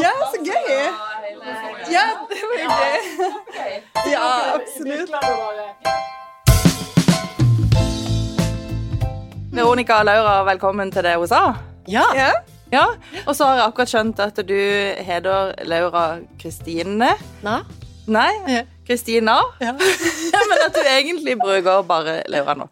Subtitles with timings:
[0.00, 0.70] Ja, så gøy!
[1.92, 3.82] Ja, det var hyggelig.
[4.10, 5.10] Ja, absolutt.
[9.54, 11.42] Veronica og Laura, velkommen til det hun sa.
[11.88, 12.02] Ja.
[12.16, 12.30] Ja.
[12.72, 12.86] Ja,
[13.26, 14.56] Og så har jeg akkurat skjønt at du
[15.06, 17.12] heter Laura Kristine.
[18.10, 18.32] Nei,
[18.88, 19.36] Kristina.
[19.62, 19.76] Ja.
[20.50, 22.66] Men at du egentlig bruker bare Laura nå.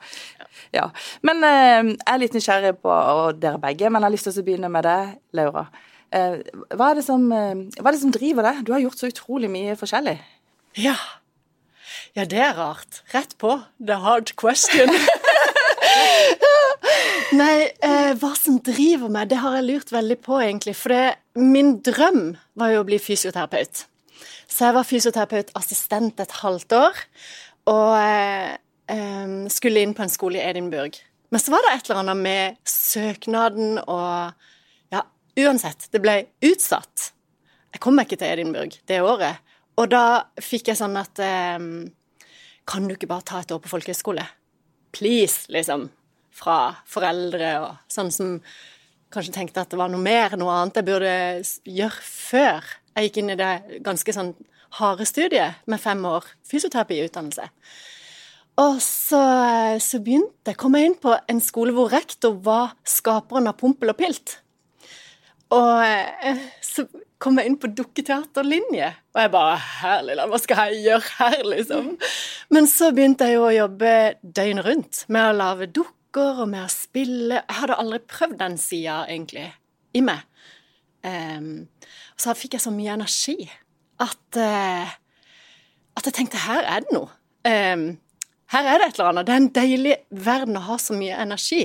[0.74, 0.88] Ja.
[1.22, 2.98] Men eh, jeg er litt nysgjerrig på
[3.38, 5.66] dere begge, men jeg har lyst til å begynne med deg, Laura.
[6.12, 6.38] Eh,
[6.76, 8.62] hva, er det som, eh, hva er det som driver deg?
[8.66, 10.18] Du har gjort så utrolig mye forskjellig.
[10.80, 10.96] Ja.
[12.16, 13.00] Ja, det er rart.
[13.14, 13.54] Rett på.
[13.80, 14.92] The hard question.
[17.32, 20.74] Nei, eh, hva som driver meg, det har jeg lurt veldig på, egentlig.
[20.76, 23.86] For det, min drøm var jo å bli fysioterapeut.
[24.52, 27.00] Så jeg var fysioterapeutassistent et halvt år,
[27.72, 28.52] og eh,
[28.92, 31.00] eh, skulle inn på en skole i Edinburgh.
[31.32, 34.50] Men så var det et eller annet med søknaden og
[35.40, 37.12] uansett, det ble utsatt.
[37.72, 39.40] Jeg kom meg ikke til Edinburgh det året.
[39.80, 41.58] Og da fikk jeg sånn at eh,
[42.68, 44.26] Kan du ikke bare ta et år på folkehøyskole?
[44.92, 45.88] Please, liksom.
[46.32, 48.36] Fra foreldre og sånn som
[49.12, 51.16] kanskje tenkte at det var noe mer, noe annet jeg burde
[51.68, 53.52] gjøre før jeg gikk inn i det
[53.84, 54.32] ganske sånn
[54.78, 57.48] harde studiet med fem år fysioterapiutdannelse.
[58.62, 59.22] Og så,
[59.80, 63.92] så begynte jeg, kom jeg inn på en skole hvor rektor var skaperen av Pompel
[63.92, 64.41] og Pilt.
[65.52, 66.86] Og eh, så
[67.22, 71.42] kom jeg inn på dukketeaterlinje, og jeg bare Herlig land, hva skal jeg gjøre her,
[71.52, 71.90] liksom?
[72.54, 76.64] Men så begynte jeg jo å jobbe døgnet rundt med å lage dukker og med
[76.64, 77.42] å spille.
[77.42, 79.46] Jeg hadde aldri prøvd den sida, egentlig,
[79.94, 80.24] i meg.
[81.02, 81.68] Um,
[82.14, 83.36] og så fikk jeg så mye energi
[84.02, 84.90] at, uh,
[85.98, 87.10] at jeg tenkte her er det noe.
[87.42, 87.86] Um,
[88.52, 89.26] her er det et eller annet.
[89.26, 89.96] Det er en deilig
[90.26, 91.64] verden å ha så mye energi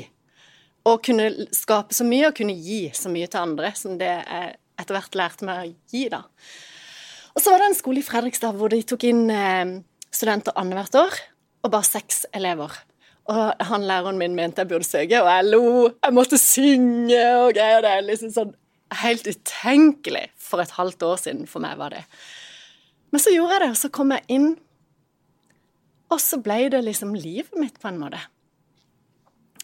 [0.87, 4.55] og kunne skape så mye og kunne gi så mye til andre som det jeg
[4.77, 6.23] etter hvert lærte meg å gi, da.
[7.33, 9.79] Og så var det en skole i Fredrikstad hvor de tok inn eh,
[10.13, 11.17] studenter annethvert år,
[11.65, 12.73] og bare seks elever.
[13.27, 15.63] Og han læreren min mente jeg burde søke, og jeg lo.
[16.05, 17.81] Jeg måtte synge og greier.
[17.83, 18.53] Det er liksom sånn
[19.01, 22.05] helt utenkelig for et halvt år siden for meg, var det.
[23.11, 24.47] Men så gjorde jeg det, og så kom jeg inn,
[26.07, 28.21] og så ble det liksom livet mitt på en måte.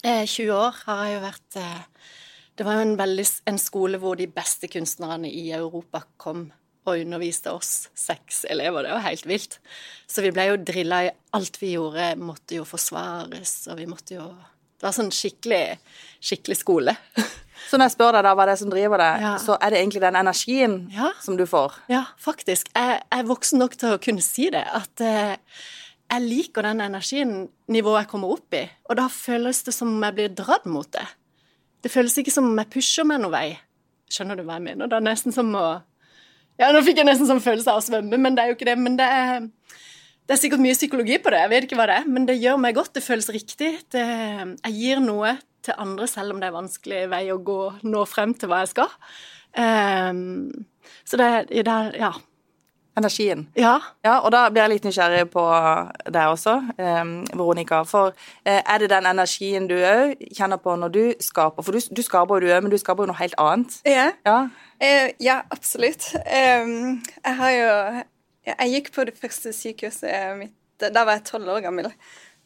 [0.04, 1.84] Eh, 20 år har jeg jo vært eh,
[2.60, 6.50] Det var jo en, veldig, en skole hvor de beste kunstnerne i Europa kom
[6.84, 8.84] og underviste oss seks elever.
[8.84, 9.54] Det var helt vilt.
[10.12, 14.18] Så vi ble jo drilla i alt vi gjorde, måtte jo forsvares, og vi måtte
[14.18, 14.26] jo
[14.84, 15.78] Det var sånn skikkelig,
[16.20, 16.94] skikkelig skole.
[17.70, 19.30] Så når jeg spør deg da hva det er som driver deg, Ja.
[19.40, 21.14] så er det egentlig den energien Ja.
[21.24, 21.78] som du får.
[21.88, 22.68] Ja, faktisk.
[22.76, 24.66] Jeg jeg er voksen nok til å kunne si det.
[24.68, 25.38] At eh,
[26.14, 27.34] jeg liker den energien
[27.72, 28.64] nivået jeg kommer opp i.
[28.90, 31.06] Og da føles det som om jeg blir dratt mot det.
[31.84, 33.48] Det føles ikke som om jeg pusher meg noen vei.
[34.14, 34.90] Skjønner du hva jeg mener?
[34.90, 35.66] Det er nesten som å
[36.62, 38.68] Ja, nå fikk jeg nesten sånn følelse av å svømme, men det er jo ikke
[38.70, 38.76] det.
[38.78, 39.48] Men det er,
[40.30, 42.12] det er sikkert mye psykologi på det, jeg vet ikke hva det er.
[42.14, 42.94] Men det gjør meg godt.
[42.94, 43.72] Det føles riktig.
[43.92, 45.34] Det, jeg gir noe
[45.66, 47.58] til andre, selv om det er vanskelig vei å gå,
[47.90, 48.94] nå frem til hva jeg skal.
[49.58, 50.68] Um,
[51.08, 52.14] så det, det er Ja.
[52.96, 53.48] Energien.
[53.58, 53.80] Ja.
[54.06, 55.44] Ja, og da blir jeg litt nysgjerrig på
[56.14, 56.54] deg også,
[57.34, 57.80] Veronica.
[57.90, 58.12] For
[58.46, 61.66] eh, er det den energien du òg kjenner på når du skaper?
[61.66, 63.80] For du, du skaper jo du òg, men du skaper jo noe helt annet.
[63.90, 64.38] Ja, Ja.
[64.80, 66.12] eh, ja absolutt.
[66.26, 68.04] Jeg har jo
[68.46, 70.54] Jeg gikk på det første sykehuset mitt
[70.94, 71.88] Da var jeg tolv år gammel.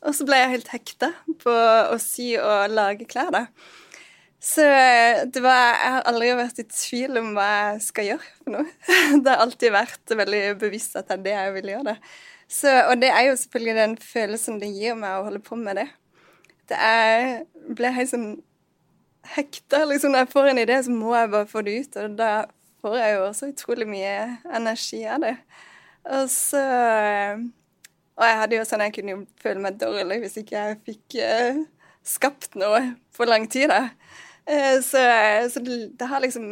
[0.06, 1.08] Og så ble jeg helt hekta
[1.42, 3.46] på å sy og lage klær, da.
[4.40, 8.54] Så eh, var, jeg har aldri vært i tvil om hva jeg skal gjøre for
[8.54, 8.66] noe.
[9.24, 11.94] Det har alltid vært veldig bevisst at det er det jeg vil gjøre.
[11.94, 11.98] det.
[12.48, 15.82] Så, og det er jo selvfølgelig den følelsen det gir meg å holde på med
[15.82, 15.88] det.
[16.70, 17.42] Det er,
[17.76, 18.30] ble helt sånn
[19.34, 19.82] hekta.
[19.90, 21.98] Liksom, når jeg får en idé, så må jeg bare få det ut.
[22.04, 22.32] Og da
[22.84, 24.14] får jeg jo også utrolig mye
[24.60, 25.34] energi av det.
[26.18, 26.62] Og så
[28.18, 31.60] Og jeg hadde jo sånn jeg kunne føle meg dårlig hvis ikke jeg fikk eh,
[32.02, 32.80] skapt noe
[33.14, 33.70] på lang tid.
[33.70, 33.92] da.
[34.48, 35.02] Eh, så
[35.52, 36.48] så det, det har liksom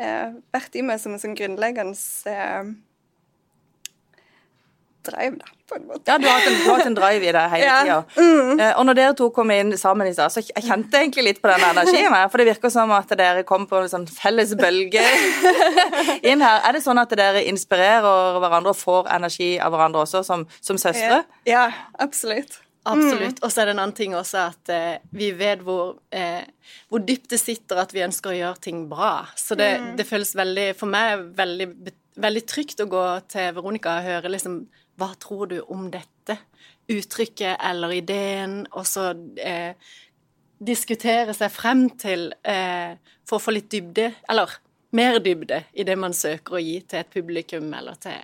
[0.00, 1.96] eh, vært i meg som en sånn grunnleggende
[2.32, 2.72] eh,
[5.04, 6.08] drive, da, på en måte.
[6.08, 7.80] Ja, du har hatt en, hatt en drive i det hele Ja.
[7.84, 7.98] tida.
[8.64, 11.42] Eh, og når dere to kom inn sammen i stad, så jeg kjente egentlig litt
[11.44, 12.30] på den energien her.
[12.32, 15.04] For det virker som at dere kom på en sånn felles bølge
[16.30, 16.64] inn her.
[16.64, 20.80] Er det sånn at dere inspirerer hverandre og får energi av hverandre også, som, som
[20.80, 21.20] søstre?
[21.44, 21.66] Ja,
[22.00, 22.62] absolutt.
[22.84, 23.40] Absolutt.
[23.42, 26.44] Og så er det en annen ting også at eh, vi vet hvor, eh,
[26.92, 29.26] hvor dypt det sitter at vi ønsker å gjøre ting bra.
[29.40, 31.68] Så det, det føles veldig, for meg, veldig,
[32.20, 34.64] veldig trygt å gå til Veronica og høre liksom
[35.00, 36.36] Hva tror du om dette?
[36.92, 39.08] Uttrykket eller ideen, og så
[39.40, 39.72] eh,
[40.60, 42.94] diskutere seg frem til eh,
[43.26, 44.52] for å få litt dybde, eller
[44.94, 48.20] mer dybde, i det man søker å gi til et publikum, eller til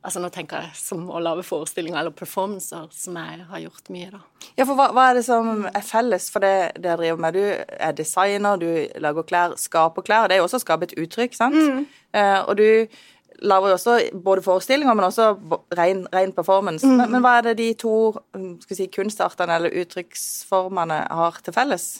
[0.00, 4.08] Altså nå tenker jeg som å lage forestillinger eller performancer, som jeg har gjort mye,
[4.14, 4.20] da.
[4.56, 7.36] Ja, for hva, hva er det som er felles for det dere driver med?
[7.36, 10.30] Du er designer, du lager klær, skaper klær.
[10.30, 11.60] Det er jo også å skape et uttrykk, sant?
[11.60, 11.84] Mm.
[12.16, 12.96] Eh, og du
[13.44, 15.28] lager jo også både forestillinger, men også
[15.76, 16.86] ren, ren performance.
[16.86, 16.96] Mm.
[16.96, 17.94] Men, men, hva er det de to
[18.36, 21.90] um, skal si, kunstartene eller uttrykksformene har til felles?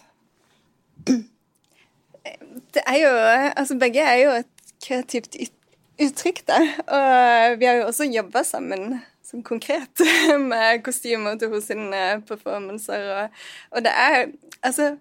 [1.05, 5.60] Det er jo Altså, begge er jo et kreativt ytterligere
[6.07, 6.59] uttrykk, da.
[6.97, 9.01] Og vi har jo også jobba sammen
[9.31, 10.03] sånn konkret
[10.51, 13.07] med kostymer til hos sine performancer.
[13.17, 13.45] Og,
[13.75, 14.31] og, det er
[14.61, 14.99] Altså,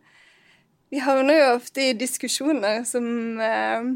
[0.87, 3.03] vi havner jo ofte i diskusjoner som,
[3.43, 3.89] eh,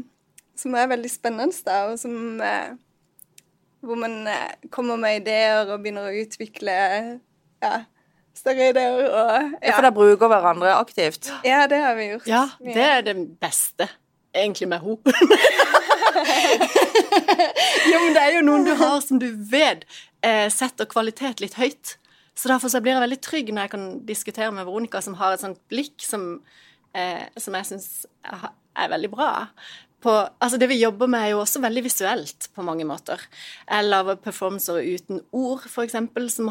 [0.60, 2.74] som er veldig spennende, da, og som eh,
[3.84, 6.74] Hvor man eh, kommer med ideer og begynner å utvikle
[7.64, 7.72] ja,
[8.36, 9.40] større ideer og ja.
[9.70, 11.32] ja for dere bruker hverandre aktivt?
[11.48, 12.28] Ja, det har vi gjort.
[12.28, 13.88] Ja, det er det beste,
[14.36, 15.80] egentlig, med henne.
[17.90, 19.84] jo, men det er jo noen du har som du vet
[20.24, 21.96] eh, setter kvalitet litt høyt.
[22.34, 25.34] Så derfor så blir jeg veldig trygg når jeg kan diskutere med Veronica, som har
[25.34, 26.42] et sånt blikk som,
[26.96, 27.88] eh, som jeg syns
[28.24, 29.30] er veldig bra.
[30.04, 30.12] På,
[30.42, 33.22] altså det vi jobber med, er jo også veldig visuelt på mange måter.
[33.64, 35.94] Jeg lager performancer uten ord, f.eks.,
[36.34, 36.50] som,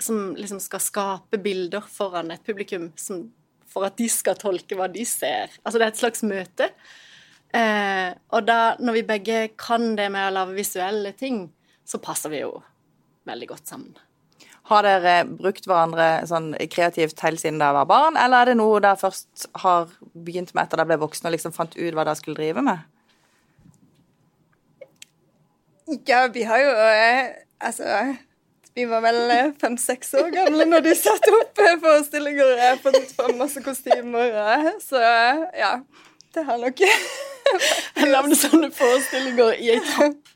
[0.00, 3.26] som liksom skal skape bilder foran et publikum som,
[3.68, 5.52] for at de skal tolke hva de ser.
[5.66, 6.70] Altså det er et slags møte.
[7.54, 11.46] Eh, og da, når vi begge kan det med å lage visuelle ting,
[11.86, 12.56] så passer vi jo
[13.28, 13.94] veldig godt sammen.
[14.70, 18.80] Har dere brukt hverandre sånn kreativt helt siden dere var barn, eller er det noe
[18.80, 22.16] dere først har begynt med etter dere ble voksne og liksom fant ut hva dere
[22.18, 22.90] skulle drive med?
[26.08, 27.26] Ja, vi har jo eh,
[27.64, 27.84] Altså,
[28.74, 33.38] vi var vel eh, fem-seks år gamle når de satte opp forestillinger og fant fram
[33.38, 34.34] masse kostymer.
[34.82, 35.76] Så ja,
[36.34, 36.84] det har nok
[37.98, 40.30] Jeg lagde sånne forestillinger i ei trapp.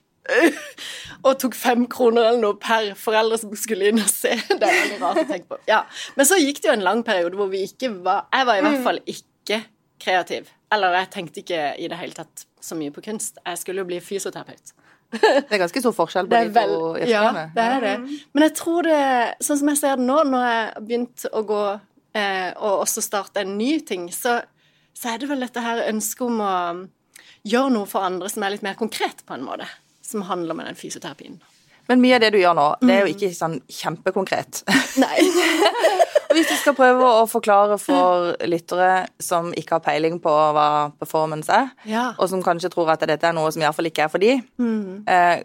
[1.24, 4.34] Og tok fem kroner eller noe per foreldre som skulle inn og se.
[4.50, 5.58] Det er veldig rart å tenke på.
[5.70, 5.80] Ja.
[6.18, 8.64] Men så gikk det jo en lang periode hvor vi ikke var Jeg var i
[8.66, 8.84] hvert mm.
[8.84, 9.62] fall ikke
[10.04, 10.52] kreativ.
[10.74, 13.40] Eller jeg tenkte ikke i det hele tatt så mye på kunst.
[13.40, 14.74] Jeg skulle jo bli fysioterapeut.
[15.08, 17.08] Det er ganske stor forskjell på de to yrkene.
[17.08, 17.94] Ja, det er det.
[18.36, 19.00] Men jeg tror det,
[19.44, 23.04] sånn som jeg ser det nå, når jeg har begynt å gå eh, og også
[23.04, 24.42] starte en ny ting, så,
[24.98, 26.54] så er det vel dette her ønsket om å
[27.46, 29.68] gjøre noe for andre som er litt mer konkret, på en måte.
[30.02, 31.38] Som handler om den fysioterapien.
[31.88, 33.14] Men mye av det du gjør nå, det er jo mm.
[33.14, 34.62] ikke sånn kjempekonkret.
[35.00, 35.22] Nei.
[36.36, 40.68] hvis du skal prøve å forklare for lyttere som ikke har peiling på hva
[41.00, 42.10] performance er, ja.
[42.18, 45.08] og som kanskje tror at dette er noe som iallfall ikke er for de, mm.
[45.08, 45.40] eh,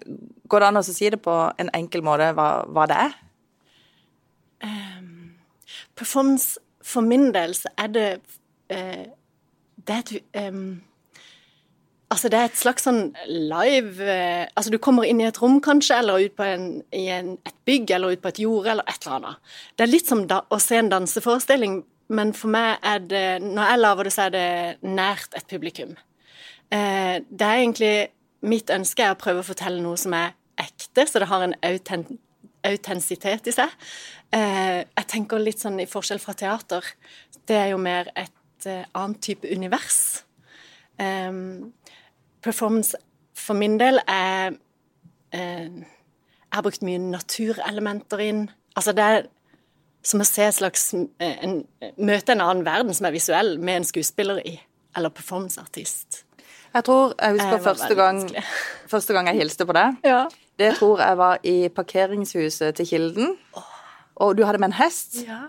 [0.51, 3.17] går det an å si det på en enkel måte hva, hva det er?
[4.63, 5.33] Um,
[5.95, 8.07] performance for min del så er det
[8.71, 9.05] uh,
[9.87, 10.81] det er et um,
[12.13, 15.57] Altså, det er et slags sånn live eh, Altså, du kommer inn i et rom,
[15.63, 18.89] kanskje, eller ut på en, i en, et bygg, eller ut på et jorde, eller
[18.91, 19.55] et eller annet.
[19.73, 21.79] Det er litt som da, å se en danseforestilling,
[22.13, 24.49] men for meg er det Når jeg lager det, så er det
[24.85, 25.95] nært et publikum.
[26.69, 27.95] Uh, det er egentlig
[28.43, 31.55] Mitt ønske er å prøve å fortelle noe som er ekte, så det har en
[31.63, 33.71] autentisitet i seg.
[34.35, 36.93] Uh, jeg tenker litt sånn i forskjell fra teater.
[37.47, 38.33] Det er jo mer et
[38.69, 40.25] eh, annet type univers.
[40.99, 41.73] Um,
[42.41, 42.97] performance
[43.33, 44.53] for min del er
[45.33, 45.39] uh,
[45.73, 48.43] Jeg har brukt mye naturelementer inn.
[48.75, 49.23] Altså det er
[50.03, 51.61] som å se et slags eh, en,
[51.97, 54.57] Møte en annen verden som er visuell, med en skuespiller i.
[54.97, 56.23] Eller performanceartist.
[56.73, 58.21] Jeg tror jeg husker jeg første, gang,
[58.93, 59.99] første gang jeg hilste på deg.
[60.05, 60.25] Ja.
[60.59, 63.35] Det tror jeg var i parkeringshuset til Kilden.
[64.21, 65.23] Og du hadde med en hest.
[65.25, 65.45] Ja.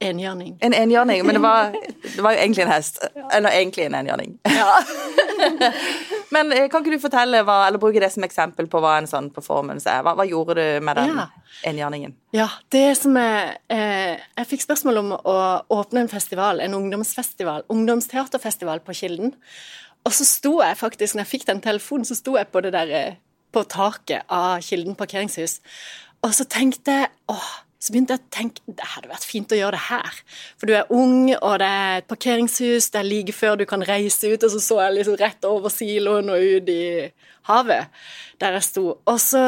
[0.00, 0.56] Enhjørning.
[0.60, 1.72] En enhjørning, men det var,
[2.16, 2.98] det var, jo egentlig en hest.
[3.32, 4.34] Eller egentlig en enhjørning.
[4.44, 4.74] Ja.
[6.34, 9.08] men eh, kan ikke du fortelle, hva, eller bruke det som eksempel på hva en
[9.10, 10.04] sånn performance er?
[10.04, 11.26] Hva, hva gjorde du med den ja.
[11.70, 12.16] enhjørningen?
[12.36, 15.36] Ja, det som er eh, Jeg fikk spørsmål om å
[15.78, 19.36] åpne en festival, en ungdomsfestival, ungdomsteaterfestival på Kilden.
[20.06, 22.76] Og så sto jeg faktisk, når jeg fikk den telefonen, så sto jeg på det
[22.76, 23.22] der eh,
[23.56, 25.60] på taket av Kilden parkeringshus.
[26.24, 29.58] Og så tenkte jeg åh, så begynte jeg å tenke det hadde vært fint å
[29.58, 30.18] gjøre det her.
[30.56, 33.84] For du er ung, og det er et parkeringshus, det er like før du kan
[33.84, 34.42] reise ut.
[34.42, 36.82] Og så så jeg liksom rett over siloen og ut i
[37.50, 37.92] havet,
[38.40, 38.88] der jeg sto.
[39.04, 39.44] Og så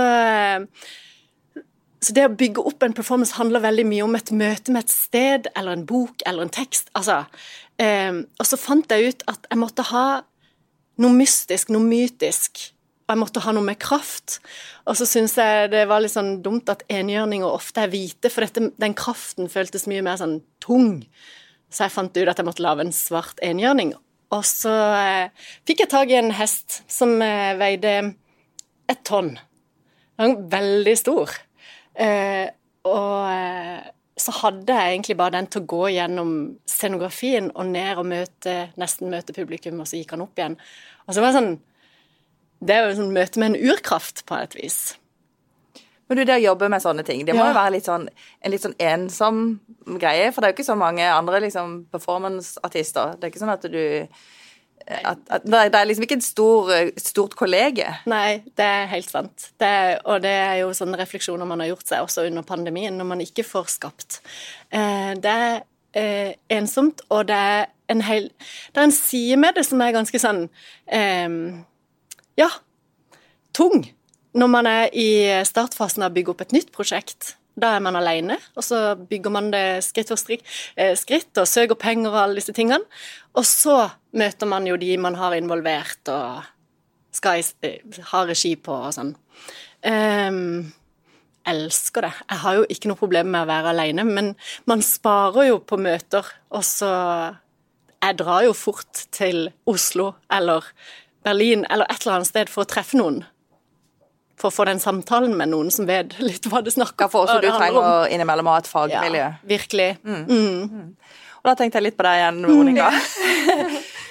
[1.99, 4.93] Så det å bygge opp en performance handler veldig mye om et møte med et
[4.93, 6.93] sted eller en bok eller en tekst.
[6.95, 7.25] Altså,
[7.83, 10.05] eh, og så fant jeg ut at jeg måtte ha
[11.03, 12.69] noe mystisk, noe mytisk
[13.09, 14.35] og jeg måtte ha noe med kraft.
[14.85, 18.45] Og så syns jeg det var litt sånn dumt at enhjørninger ofte er hvite, for
[18.45, 21.07] dette, den kraften føltes mye mer sånn tung.
[21.73, 23.95] Så jeg fant ut at jeg måtte lage en svart enhjørning.
[24.37, 27.95] Og så eh, fikk jeg tak i en hest som eh, veide
[28.93, 29.39] et tonn.
[30.21, 31.33] Den var veldig stor.
[31.97, 32.45] Eh,
[32.89, 33.89] og eh,
[34.21, 36.35] så hadde jeg egentlig bare den til å gå gjennom
[36.69, 40.59] scenografien og ned og møte, nesten møte publikum, og så gikk han opp igjen.
[41.07, 41.53] Og så var det sånn
[42.61, 44.97] Det er jo et sånn møte med en urkraft, på et vis.
[46.09, 47.51] Men du, det å jobbe med sånne ting, det må Ja.
[47.53, 48.09] jo være litt sånn,
[48.43, 49.61] en litt sånn ensom
[50.01, 53.17] greie, for det er jo ikke så mange andre liksom performanceartister.
[53.21, 54.09] Det er ikke sånn at du
[54.89, 57.99] at, at, det er- det er liksom ikke et stor, stort kollege.
[58.07, 59.51] Nei, det er helt sant.
[59.61, 62.97] Det er, og det er jo sånne refleksjoner man har gjort seg også under pandemien,
[62.97, 64.21] når man ikke får skapt.
[64.73, 65.61] Eh, det er
[65.95, 68.31] eh, ensomt, og det er en hel
[68.73, 70.49] Det er en side med det som er ganske sånn
[70.87, 71.29] eh,
[72.39, 72.49] Ja,
[73.57, 73.83] tung.
[74.39, 75.09] Når man er i
[75.49, 77.35] startfasen av å bygge opp et nytt prosjekt.
[77.59, 80.45] Da er man alene, og så bygger man det skritt for strikk,
[80.77, 82.87] eh, skritt og søker penger og alle disse tingene.
[83.35, 86.47] Og så møter man jo de man har involvert og
[87.11, 89.11] skal eh, ha regi på og sånn.
[89.83, 90.71] Um,
[91.49, 92.13] elsker det.
[92.29, 94.33] Jeg har jo ikke noe problem med å være alene, men
[94.71, 96.95] man sparer jo på møter, og så
[97.99, 100.63] Jeg drar jo fort til Oslo eller
[101.27, 103.23] Berlin eller et eller annet sted for å treffe noen.
[104.39, 107.09] For å få den samtalen med noen som vet litt hva det snakker om.
[107.09, 109.25] Ja, for også du trenger å innimellom ha et fagmiljø.
[109.25, 109.91] Ja, virkelig.
[111.39, 112.91] Og da tenkte jeg litt på deg igjen, Veronica.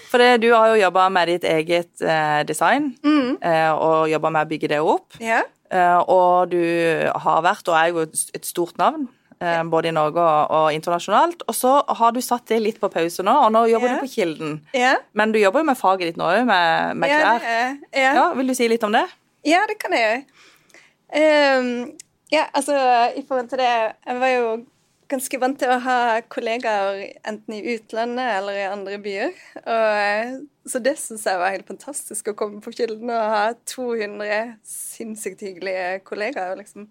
[0.07, 4.47] For det, du har jo jobba med ditt eget eh, design, eh, og jobba med
[4.47, 5.17] å bygge det opp.
[5.19, 5.43] Yeah.
[5.67, 6.61] Eh, og du
[7.11, 9.09] har vært, og er jo et stort navn,
[9.70, 11.44] både i Norge og, og internasjonalt.
[11.48, 14.00] Og så har du satt det litt på pause nå, og nå jobber yeah.
[14.00, 14.58] du på Kilden.
[14.74, 15.03] Yeah.
[15.17, 17.46] Men du jobber jo med faget ditt nå òg, med, med klær.
[17.46, 18.27] Yeah, ja.
[18.38, 19.06] Vil du si litt om det?
[19.48, 20.25] Ja, det kan jeg.
[21.15, 21.94] Ehm,
[22.34, 22.75] ja, altså
[23.15, 23.67] i forhold til det
[24.06, 24.48] Jeg var jo
[25.08, 29.38] ganske vant til å ha kollegaer enten i utlandet eller i andre byer.
[29.62, 30.34] Og, eh,
[30.67, 35.46] så det syns jeg var helt fantastisk å komme på Kilden og ha 200 sinnssykt
[35.48, 36.58] hyggelige kollegaer.
[36.60, 36.89] liksom.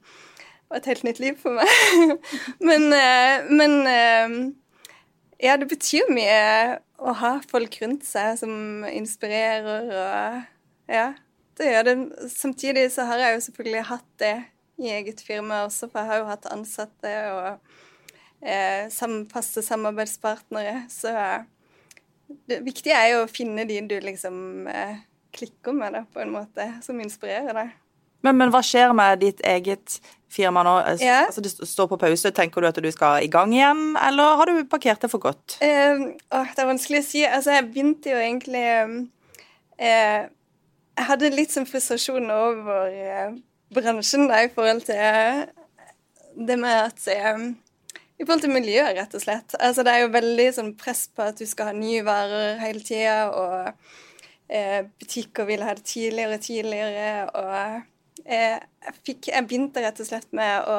[0.66, 2.16] Var et helt nytt liv for meg.
[2.68, 4.37] men eh, men eh,
[5.42, 10.44] ja, det betyr mye å ha folk rundt seg som inspirerer og
[10.87, 11.11] Ja,
[11.58, 11.96] det gjør det.
[12.30, 14.37] Samtidig så har jeg jo selvfølgelig hatt det
[14.78, 17.49] i eget firma også, for jeg har jo hatt ansatte og
[18.44, 20.85] eh, sam, faste samarbeidspartnere.
[20.92, 21.12] Så
[22.50, 25.02] det viktige er jo å finne de du liksom eh,
[25.37, 27.75] klikker med, da, på en måte, som inspirerer deg.
[28.26, 29.99] Men, men hva skjer med ditt eget
[30.37, 30.76] firma nå?
[30.83, 31.23] Altså, Ja.
[31.30, 32.33] altså, det står på pause.
[32.35, 35.59] Tenker du at du skal i gang igjen, eller har du parkert det for godt?
[35.62, 37.23] Uh, åh, det er vanskelig å si.
[37.25, 38.64] Altså, jeg begynte jo egentlig
[39.80, 40.25] uh,
[40.97, 43.37] Jeg hadde litt sånn frustrasjon over uh,
[43.76, 45.42] bransjen da, i forhold til eh,
[46.37, 47.40] det med at eh,
[48.16, 49.56] I forhold til miljøet, rett og slett.
[49.61, 52.80] Altså, det er jo veldig sånn press på at du skal ha nye varer hele
[52.87, 53.75] tida, og
[54.49, 57.76] eh, butikker vil ha det tidligere og tidligere, og eh,
[58.25, 60.78] jeg, fikk, jeg begynte rett og slett med å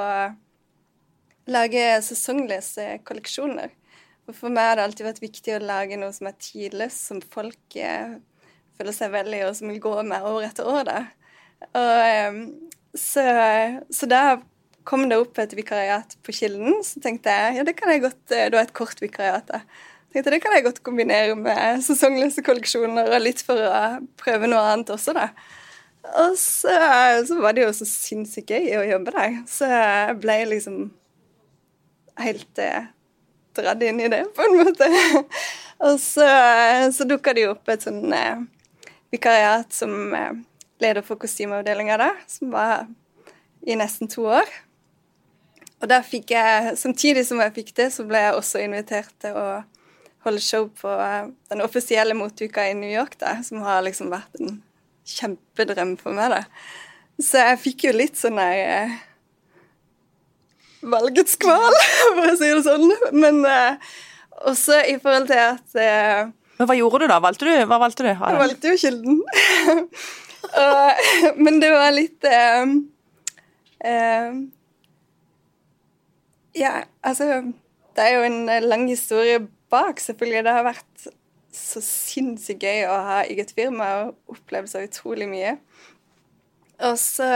[1.52, 3.72] lage sesongløse kolleksjoner.
[4.28, 7.22] Og For meg har det alltid vært viktig å lage noe som er tidløst, som
[7.24, 8.18] folk eh,
[8.78, 10.84] føler seg vel i, og som vil gå med år etter år.
[10.90, 10.98] Da.
[11.70, 12.42] Og, eh,
[12.98, 13.24] så,
[13.94, 14.24] så da
[14.88, 18.34] kom det opp et vikariat på Kilden, så tenkte jeg ja, det kan jeg godt
[18.34, 19.64] eh, Det var et kort vikariat, da.
[20.12, 23.82] Tenkte Det kan jeg godt kombinere med sesongløse kolleksjoner og litt for å
[24.20, 25.30] prøve noe annet også, da.
[26.16, 26.74] Og så,
[27.28, 29.40] så var det jo så sinnssykt gøy å jobbe der.
[29.50, 30.78] Så jeg ble liksom
[32.22, 32.88] helt eh,
[33.58, 34.88] dratt inn i det, på en måte.
[35.86, 36.28] og så,
[36.94, 38.46] så dukka det jo opp et sånn eh,
[39.14, 40.40] vikariat som eh,
[40.84, 42.88] leder for kostymeavdelinga der, som var
[43.68, 44.50] i nesten to år.
[45.82, 49.38] Og der fikk jeg, samtidig som jeg fikk det, så ble jeg også invitert til
[49.38, 49.48] å
[50.26, 54.42] holde show på eh, den offisielle motuka i New York, da, som har liksom vært
[54.42, 54.58] en
[55.08, 56.34] kjempedrøm for meg.
[56.36, 56.42] da.
[57.22, 58.98] Så jeg fikk jo litt sånn der eh,
[60.86, 61.74] valgets kval,
[62.18, 62.92] for å si det sånn.
[63.18, 63.96] Men eh,
[64.52, 67.20] også i forhold til at eh, Men hva gjorde du da?
[67.24, 67.54] Valgte du?
[67.70, 68.12] Hva valgte du?
[68.14, 69.22] jeg valgte jo Kilden.
[70.48, 71.08] Og,
[71.44, 72.76] men det var litt eh,
[73.84, 74.38] eh,
[76.58, 76.74] Ja,
[77.06, 77.42] altså
[77.98, 79.42] Det er jo en lang historie
[79.74, 80.46] bak, selvfølgelig.
[80.46, 81.08] Det har vært
[81.58, 85.58] så sinnssykt gøy å ha eget firma og oppleve så utrolig mye.
[86.88, 87.28] Og så,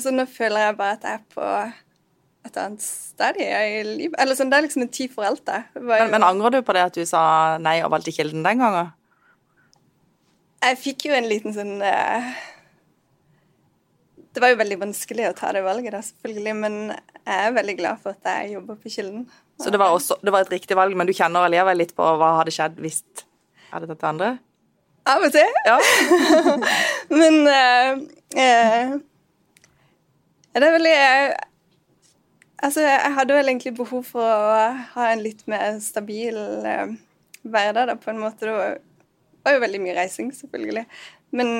[0.00, 1.48] så nå føler jeg bare at jeg er på
[2.48, 4.16] et annet stadie i livet.
[4.20, 5.44] Eller sånn, det er liksom en tid for alt.
[5.46, 7.22] Det Men, men angrer du på det at du sa
[7.62, 8.94] nei og valgte Kilden den gangen?
[10.64, 12.32] Jeg fikk jo en liten sånn uh,
[14.34, 17.76] Det var jo veldig vanskelig å ta det valget, da, selvfølgelig, men jeg er veldig
[17.78, 19.28] glad for at jeg jobber på Kilden.
[19.58, 22.06] Så det var, også, det var et riktig valg, men du kjenner allikevel litt på
[22.20, 23.02] hva hadde skjedd hvis
[23.68, 24.30] jeg det tatt det andre?
[25.08, 25.58] Av og til.
[25.68, 25.76] Ja.
[27.20, 28.00] Men uh,
[28.36, 28.96] uh,
[30.56, 31.44] det er veldig uh,
[32.58, 34.62] Altså, jeg hadde vel egentlig behov for å
[34.96, 36.34] ha en litt mer stabil
[37.46, 38.48] hverdag, da, på en måte.
[38.48, 38.72] Det var,
[39.46, 40.82] var jo veldig mye reising, selvfølgelig.
[41.38, 41.52] Men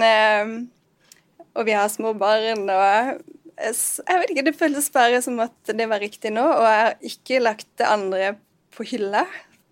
[1.54, 3.76] Og vi har små barn, og jeg,
[4.08, 6.98] jeg vet ikke, det føltes bare som at det var riktig nå, og jeg har
[7.12, 8.32] ikke lagt det andre
[8.74, 9.22] på hylla.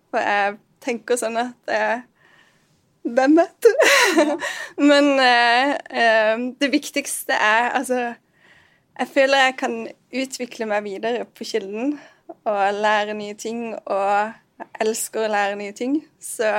[0.07, 2.07] For jeg tenker sånn at eh,
[3.15, 3.67] hvem vet?
[4.89, 5.73] Men eh,
[6.59, 7.99] det viktigste er altså
[8.97, 9.75] Jeg føler jeg kan
[10.23, 11.97] utvikle meg videre på Kilden
[12.47, 13.75] og lære nye ting.
[13.85, 15.99] Og jeg elsker å lære nye ting.
[16.19, 16.49] Så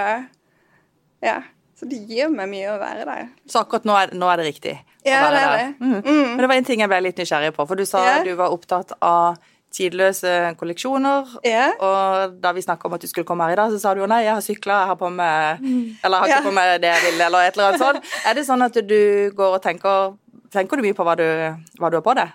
[1.25, 1.41] ja.
[1.79, 3.27] Så det gir meg mye å være der.
[3.47, 4.73] Så akkurat nå er, nå er det riktig?
[5.07, 5.67] Ja, det er det.
[5.79, 5.93] Mm.
[6.03, 6.25] Mm.
[6.33, 8.17] Men det var en ting jeg ble litt nysgjerrig på, for du sa Ja.
[8.27, 9.39] du var opptatt av
[9.75, 11.27] tidløse kolleksjoner.
[11.47, 11.75] Yeah.
[11.85, 14.01] Og da vi snakka om at du skulle komme her i dag, så sa du
[14.01, 16.47] jo nei, jeg har sykla, jeg har på meg Eller jeg har ikke Ja.
[16.49, 18.11] på meg det jeg vil, eller et eller annet sånt.
[18.29, 19.01] Er det sånn at du
[19.37, 20.17] går og tenker
[20.49, 21.27] Tenker du mye på hva du,
[21.79, 22.31] hva du har på deg?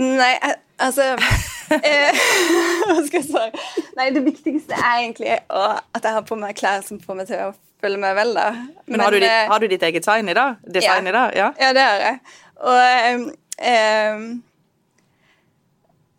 [0.00, 0.30] Nei,
[0.80, 1.10] altså
[1.84, 2.20] eh,
[2.88, 3.64] Hva skal jeg svare?
[3.98, 7.28] Nei, det viktigste er egentlig å, at jeg har på meg klær som får meg
[7.28, 8.46] til å føle meg vel, da.
[8.86, 10.56] Men, har, du ditt, eh, har du ditt eget design i dag?
[10.64, 11.10] Design Ja.
[11.10, 11.36] i dag?
[11.36, 11.50] Ja.
[11.60, 12.18] Ja, det har jeg.
[12.60, 13.22] Og ehm,
[13.70, 14.24] ehm,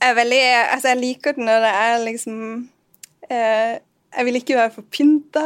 [0.02, 2.38] jeg veldig Altså, jeg liker det når det er liksom
[3.30, 3.74] eh,
[4.12, 5.44] Jeg vil ikke være for pynta.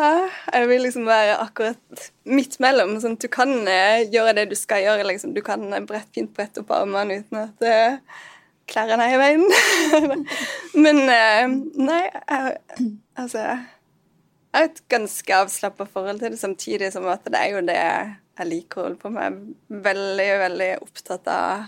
[0.54, 2.96] Jeg vil liksom være akkurat midt mellom.
[3.02, 5.06] Sånn at du kan eh, gjøre det du skal gjøre.
[5.12, 5.36] liksom.
[5.36, 8.00] Du kan eh, brett, fint brette opp armene uten at eh,
[8.72, 9.46] klærne er i veien.
[10.84, 11.46] Men eh,
[11.78, 17.38] nei, jeg, altså Jeg har et ganske avslappa forhold til det, samtidig som at det
[17.38, 17.80] er jo det
[18.36, 19.26] jeg liker å holde på med.
[19.26, 21.68] Jeg er veldig, veldig opptatt av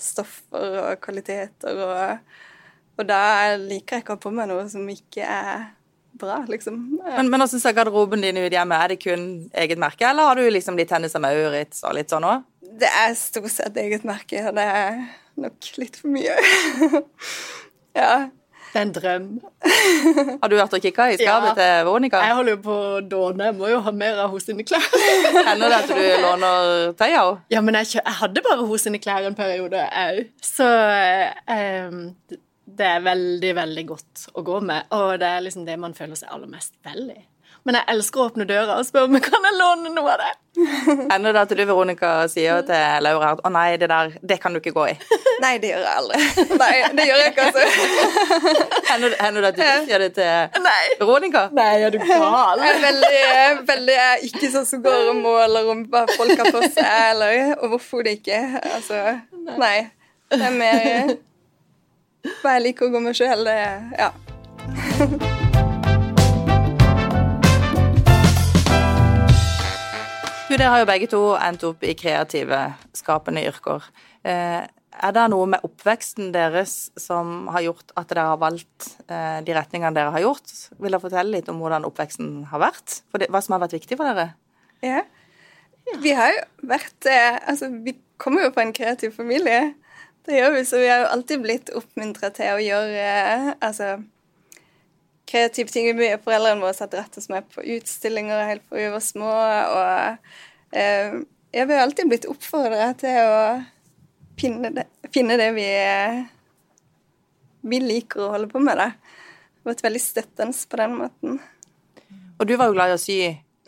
[0.00, 2.36] stoffer og kvaliteter, og,
[2.98, 5.66] og da liker jeg ikke å ha på meg noe som ikke er
[6.18, 6.78] bra, liksom.
[7.00, 8.78] Men, men hvordan ser garderoben din ut hjemme?
[8.78, 9.26] Er det kun
[9.64, 12.46] eget merke, eller har du liksom litt Hennes og Maurits og litt sånn òg?
[12.74, 15.02] Det er stort sett eget merke, og det er
[15.40, 16.34] nok litt for mye.
[18.00, 18.14] ja.
[18.74, 19.26] Det er en drøm.
[20.42, 21.54] Har du vært og kikka i skapet Ja.
[21.54, 22.22] til Veronica?
[22.26, 23.44] Jeg holder jo på å dåne.
[23.52, 24.82] Jeg må jo ha mer av hos sine klær.
[25.48, 27.36] Hender det at du låner tøy òg?
[27.54, 30.66] Ja, men jeg, jeg hadde bare hos sine klær en periode òg, så
[31.46, 32.00] um,
[32.74, 34.90] det er veldig, veldig godt å gå med.
[34.98, 37.20] Og det er liksom det man føler seg aller mest vel i.
[37.64, 40.20] Men jeg elsker å åpne døra og spørre om jeg kan jeg låne noe av
[40.20, 40.32] det.
[41.14, 44.52] Ender det at du, Veronica, sier til Laura at 'å nei, det der, det kan
[44.52, 44.98] du ikke gå i'?
[45.40, 46.18] Nei, det gjør jeg aldri.
[46.60, 47.62] Nei, det gjør jeg ikke, altså.
[48.90, 50.84] Hender, hender det at du sier det til Nei.
[51.00, 51.48] Veronica?
[51.56, 52.62] Nei, er du gal?
[52.62, 56.36] Jeg er veldig, veldig jeg er ikke sånn som går og måler om hva folk
[56.38, 58.42] har på seg, eller overhodet ikke.
[58.76, 59.20] Altså,
[59.56, 59.76] nei.
[60.30, 61.16] Det er mer
[62.42, 63.48] hva jeg liker å gå med sjøl.
[63.96, 64.12] Ja.
[70.54, 72.58] Du, Dere har jo begge to endt opp i kreative,
[72.94, 73.82] skapende yrker.
[74.22, 79.40] Eh, er det noe med oppveksten deres som har gjort at dere har valgt eh,
[79.42, 80.52] de retningene dere har gjort?
[80.78, 83.00] Vil dere fortelle litt om hvordan oppveksten har vært?
[83.18, 84.28] Det, hva som har vært viktig for dere?
[84.86, 85.02] ja.
[86.06, 89.72] Vi har jo vært eh, Altså, vi kommer jo fra en kreativ familie.
[90.22, 93.54] Det gjør vi, så vi har jo alltid blitt oppmuntra til å gjøre eh,
[95.30, 95.88] kreative ting.
[95.98, 99.30] Vi- Foreldrene våre satt rett oss med på utstillinger helt fra vi var små.
[99.30, 101.16] Og eh,
[101.54, 103.64] jeg har alltid blitt oppfordra til å
[104.40, 105.68] finne det, finne det vi,
[107.64, 108.76] vi liker å holde på med.
[108.80, 108.90] Da.
[109.64, 111.38] Vært veldig støttende på den måten.
[112.40, 113.18] Og du var jo glad i å sy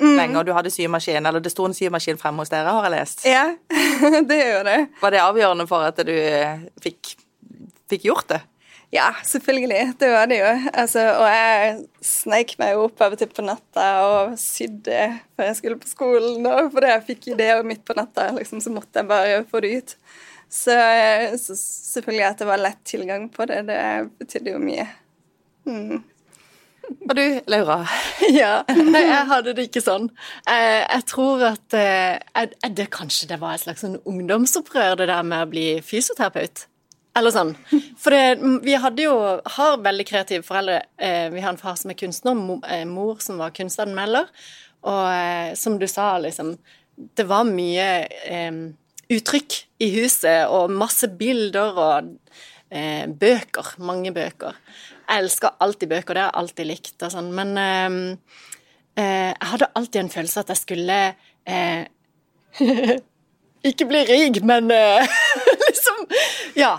[0.03, 2.93] lenge, og du hadde symaskin, eller det sto en symaskin fremme hos dere, har jeg
[2.99, 3.23] lest.
[3.25, 3.45] Ja,
[4.29, 4.75] det gjør det.
[5.01, 7.15] Var det avgjørende for at du eh, fikk,
[7.89, 8.43] fikk gjort det?
[8.95, 9.97] Ja, selvfølgelig.
[9.99, 10.51] Det var det jo.
[10.79, 11.73] Altså, og jeg
[12.07, 15.01] sneik meg opp av og til på natta og sydde
[15.37, 16.47] før jeg skulle på skolen.
[16.47, 19.73] Og fordi jeg fikk ideer midt på natta, liksom, så måtte jeg bare få det
[19.81, 19.97] ut.
[20.47, 20.77] Så,
[21.43, 23.81] så selvfølgelig at det var lett tilgang på det, det
[24.21, 24.87] betydde jo mye.
[25.67, 26.05] Mm.
[27.11, 27.81] Og du, Laura?
[28.31, 30.07] Ja, Nei, jeg hadde det ikke sånn.
[30.47, 35.11] Jeg, jeg tror at eh, jeg- det kanskje det var et slags sånn ungdomsopprør, det
[35.11, 36.69] der med å bli fysioterapeut.
[37.17, 37.55] Eller sånn.
[37.97, 39.17] For det, vi hadde jo,
[39.57, 40.83] har veldig kreative foreldre.
[41.01, 42.37] Eh, vi har en far som er kunstner,
[42.69, 44.29] eh, mor som var kunstanmelder.
[44.87, 46.57] Og eh, som du sa, liksom
[46.97, 47.87] Det var mye
[48.25, 48.53] eh,
[49.13, 52.13] uttrykk i huset, og masse bilder og
[52.71, 53.75] eh, bøker.
[53.85, 54.57] Mange bøker.
[55.07, 56.97] Jeg elsker alltid bøker, det har jeg alltid likt.
[57.01, 58.25] Og sånn, men eh,
[58.97, 61.01] jeg hadde alltid en følelse at jeg skulle
[63.69, 64.73] Ikke bli rik, men
[65.67, 66.07] liksom
[66.57, 66.77] Ja.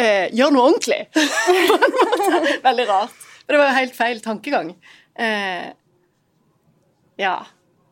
[0.00, 1.00] Eh, gjør noe ordentlig.
[2.66, 3.22] Veldig rart.
[3.44, 4.74] Men det var jo helt feil tankegang.
[5.20, 5.70] Eh,
[7.20, 7.38] ja.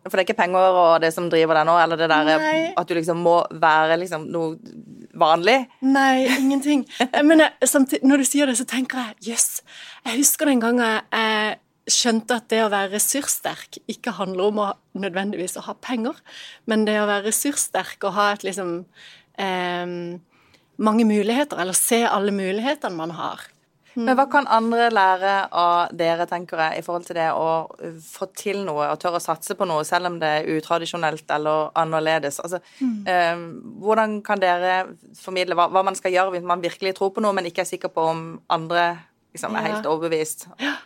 [0.08, 2.58] For det er ikke penger og det som driver deg nå, eller det der Nei.
[2.80, 4.56] at du liksom må være liksom noe
[5.18, 5.58] vanlig?
[5.84, 6.86] Nei, ingenting.
[7.26, 9.48] Men jeg, samtidig, når du sier det, så tenker jeg jøss.
[10.06, 11.58] Jeg husker den gangen jeg
[11.92, 14.68] skjønte at det å være ressurssterk ikke handler om å
[15.00, 16.16] nødvendigvis å ha penger,
[16.68, 18.72] men det å være ressurssterk og ha et liksom
[19.40, 19.94] eh,
[20.78, 23.46] mange muligheter, eller se alle mulighetene man har.
[23.98, 27.66] Men hva kan andre lære av dere, tenker jeg, i forhold til det å
[28.04, 31.72] få til noe og tørre å satse på noe, selv om det er utradisjonelt eller
[31.78, 32.38] annerledes?
[32.44, 32.60] Altså,
[33.10, 33.40] eh,
[33.82, 34.76] hvordan kan dere
[35.18, 37.72] formidle hva, hva, man skal gjøre hvis man virkelig tror på noe, men ikke er
[37.72, 38.22] sikker på om
[38.54, 38.84] andre
[39.34, 39.72] liksom, er Ja.
[39.72, 40.46] helt overbevist?
[40.60, 40.78] Eh,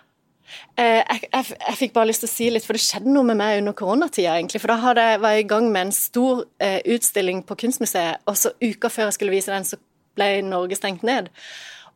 [0.76, 3.38] jeg, jeg, jeg fikk bare lyst til å si litt, for det skjedde noe med
[3.40, 4.62] meg under koronatida, egentlig.
[4.62, 8.38] For da hadde var jeg i gang med en stor eh, utstilling på Kunstmuseet, og
[8.40, 9.80] så uka før jeg skulle vise den, så
[10.16, 11.32] ble Norge stengt ned.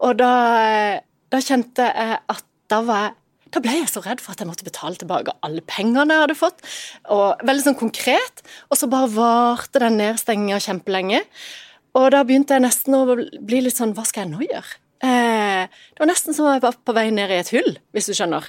[0.04, 0.32] Og da,
[0.64, 3.16] eh, da kjente jeg at da var jeg
[3.54, 6.36] da ble jeg så redd for at jeg måtte betale tilbake alle pengene jeg hadde
[6.36, 6.64] fått.
[7.14, 8.42] og Veldig sånn konkret.
[8.68, 11.22] Og så bare varte den nedstenginga kjempelenge.
[11.96, 14.80] Og da begynte jeg nesten å bli litt sånn Hva skal jeg nå gjøre?
[15.66, 18.10] Eh, det var nesten som om jeg var på vei ned i et hull, hvis
[18.10, 18.46] du skjønner.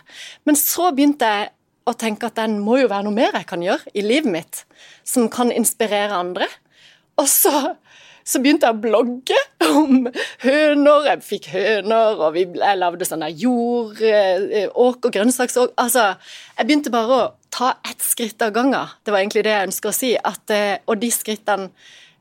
[0.48, 1.52] Men så begynte jeg
[1.88, 4.64] å tenke at den må jo være noe mer jeg kan gjøre i livet mitt,
[5.08, 6.48] som kan inspirere andre.
[7.18, 7.54] Og så,
[8.28, 9.40] så begynte jeg å blogge
[9.72, 10.10] om
[10.44, 11.08] høner.
[11.14, 15.78] Jeg fikk høner, og vi, jeg lagde sånn jord, åk og grønnsaksåk.
[15.80, 16.12] Altså,
[16.58, 18.92] jeg begynte bare å ta ett skritt av gangen.
[19.04, 20.12] Det var egentlig det jeg ønsker å si.
[20.18, 21.72] At, eh, og de skrittene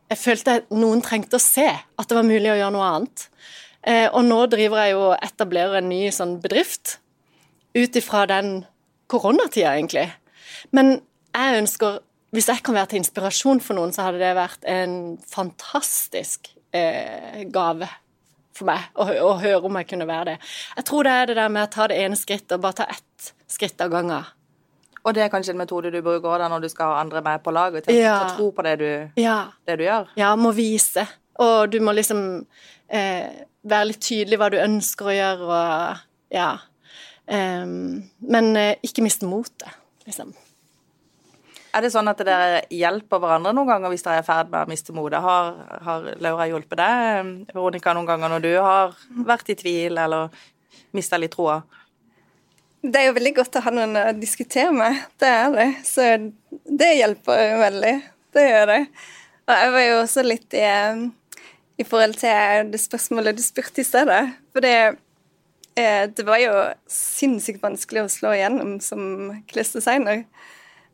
[0.06, 3.24] jeg følte noen trengte å se at det var mulig å gjøre noe annet.
[3.86, 6.96] Eh, og nå driver jeg jo og etablerer en ny sånn bedrift
[7.76, 8.64] ut ifra den
[9.12, 10.08] koronatida, egentlig.
[10.74, 10.96] Men
[11.36, 12.00] jeg ønsker
[12.34, 17.44] Hvis jeg kan være til inspirasjon for noen, så hadde det vært en fantastisk eh,
[17.54, 17.86] gave
[18.52, 20.34] for meg å, å høre om jeg kunne være det.
[20.76, 22.88] Jeg tror det er det der med å ta det ene skrittet og bare ta
[22.92, 24.26] ett skritt av gangen.
[25.06, 27.42] Og det er kanskje en metode du bruker da når du skal ha andre med
[27.46, 28.18] på laget, til, Ja.
[28.26, 29.52] å tro på det du, Ja.
[29.64, 30.08] det du gjør?
[30.18, 31.06] Ja, må vise.
[31.38, 32.44] Og du må liksom
[32.90, 36.50] eh, være litt tydelig hva du ønsker å gjøre, og ja.
[37.26, 39.70] Um, men eh, ikke miste motet,
[40.06, 40.34] liksom.
[41.76, 44.64] Er det sånn at dere hjelper hverandre noen ganger hvis dere er i ferd med
[44.64, 45.20] å miste motet?
[45.20, 45.50] Har,
[45.84, 48.94] har Laura hjulpet deg, Veronica, noen ganger når du har
[49.28, 50.32] vært i tvil eller
[50.96, 51.58] mista litt troa?
[52.80, 55.02] Det er jo veldig godt å ha noen å diskutere med.
[55.20, 55.68] Det er det.
[55.84, 56.06] Så
[56.80, 57.94] det hjelper jo veldig.
[58.36, 58.80] Det gjør det.
[59.46, 60.64] Og jeg var jo også litt i,
[61.76, 64.22] i forhold til det spørsmålet du spurte i stedet.
[64.52, 64.96] For det,
[65.76, 66.52] eh, det var jo
[66.90, 70.24] sinnssykt vanskelig å slå igjennom som klesdesigner.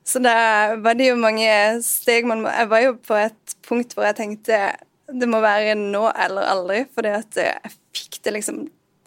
[0.05, 1.47] Så da var det jo mange
[1.87, 4.57] steg man må Jeg var jo på et punkt hvor jeg tenkte
[5.13, 8.65] det må være nå eller aldri, fordi at jeg fikk det liksom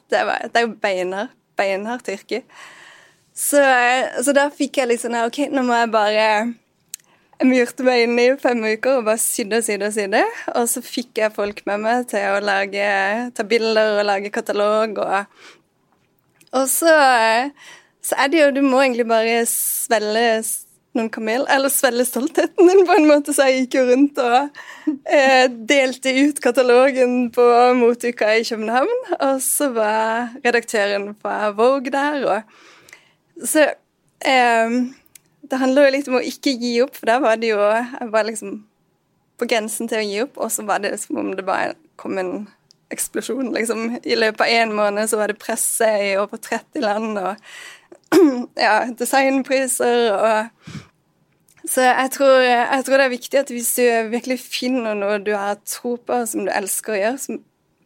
[0.07, 2.43] Det, var, det er jo beinhardt beinhardt yrke.
[3.35, 3.59] Så,
[4.23, 6.27] så da fikk jeg litt sånn her, OK, nå må jeg bare
[7.43, 10.21] murte meg inn i fem uker og bare sydde og sydde og sydde.
[10.55, 12.85] Og så fikk jeg folk med meg til å lage,
[13.35, 15.41] ta bilder og lage katalog og
[16.55, 16.93] Og så,
[17.99, 20.43] så er det jo Du må egentlig bare svelle
[20.95, 23.33] noen kamel, eller svelle stoltheten din, på en måte.
[23.35, 24.59] Så jeg gikk jo rundt og
[25.11, 27.45] eh, delte ut katalogen på
[27.75, 29.01] Motuka i København.
[29.19, 33.65] Og så var redaktøren fra Vogue der, og Så
[34.23, 34.77] eh,
[35.49, 38.11] det handler jo litt om å ikke gi opp, for der var det jo Jeg
[38.13, 38.59] var liksom
[39.35, 42.17] på grensen til å gi opp, og så var det som om det bare kom
[42.21, 42.47] en
[42.93, 43.97] eksplosjon, liksom.
[44.03, 47.35] I løpet av én måned så var det presse i over 30 land, og
[48.67, 50.73] ja, designpriser og
[51.65, 55.31] Så jeg tror, jeg tror det er viktig at hvis du virkelig finner noe du
[55.33, 57.37] har tro på, som du elsker å gjøre, så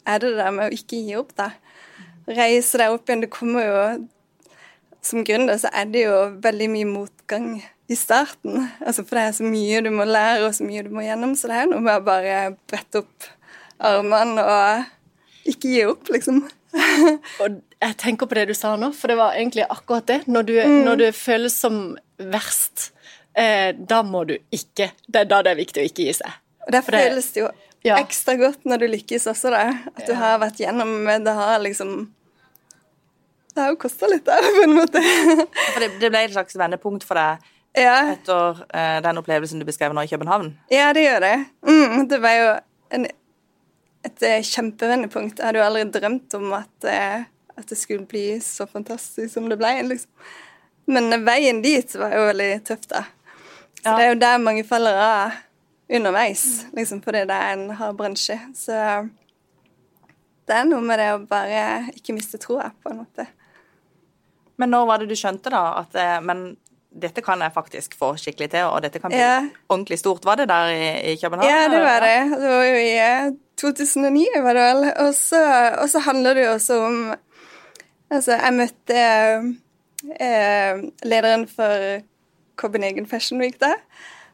[0.04, 1.54] er det det der med å ikke gi opp, da.
[2.28, 3.24] Reise deg opp igjen.
[3.24, 3.78] Det kommer jo
[5.02, 7.50] Som gründer så er det jo veldig mye motgang
[7.90, 8.68] i starten.
[8.86, 11.36] Altså For det er så mye du må lære, og så mye du må gjennom.
[11.40, 13.30] Så det er noe med å bare brette opp
[13.80, 16.44] armene og ikke gi opp, liksom.
[17.42, 20.20] Og jeg tenker på det du sa nå, for det var egentlig akkurat det.
[20.30, 20.54] Når, du,
[20.86, 21.80] når du føles som
[22.20, 22.92] verst,
[23.34, 26.38] eh, da må du ikke Det er da det er viktig å ikke gi seg.
[26.68, 27.50] Og det- føles det jo
[27.88, 27.96] Ja.
[27.96, 29.62] ekstra godt når du lykkes også, da.
[29.96, 32.10] At du har vært gjennom Det har liksom
[33.60, 35.02] Det har jo kosta litt, da, på en måte.
[35.04, 37.96] For det, det ble et slags vendepunkt for deg ja.
[38.14, 40.54] etter eh, den opplevelsen du beskrev nå i København?
[40.72, 41.34] ja, det gjør det.
[41.68, 42.46] Mm, det var jo
[42.96, 43.08] en,
[44.08, 45.42] et eh, kjempevendepunkt.
[45.42, 47.28] Jeg hadde jo aldri drømt om at, eh,
[47.60, 49.74] at det skulle bli så fantastisk som det ble.
[49.92, 50.32] liksom.
[50.90, 53.04] Men veien dit var jo veldig tøff, da.
[53.80, 53.98] Så Ja.
[53.98, 55.36] det er jo der mange faller av
[56.00, 58.40] underveis, liksom, fordi det er en hard bransje.
[58.56, 58.80] Så
[60.48, 63.28] det er noe med det å bare ikke miste troa, på en måte.
[64.60, 66.50] Men når var det du skjønte, da, at eh, men
[67.00, 69.44] dette kan jeg faktisk få skikkelig til, og dette kan bli Ja.
[69.70, 70.26] ordentlig stort?
[70.26, 71.48] Var det der i, i København?
[71.48, 72.16] Ja, det var det.
[72.42, 74.86] Det var jo i eh, 2009, var det vel.
[75.06, 77.02] Og så, handler det jo også om
[78.10, 79.02] Altså, jeg møtte
[80.20, 82.00] eh, lederen for
[82.58, 83.76] Copenhagen Fashion Week da.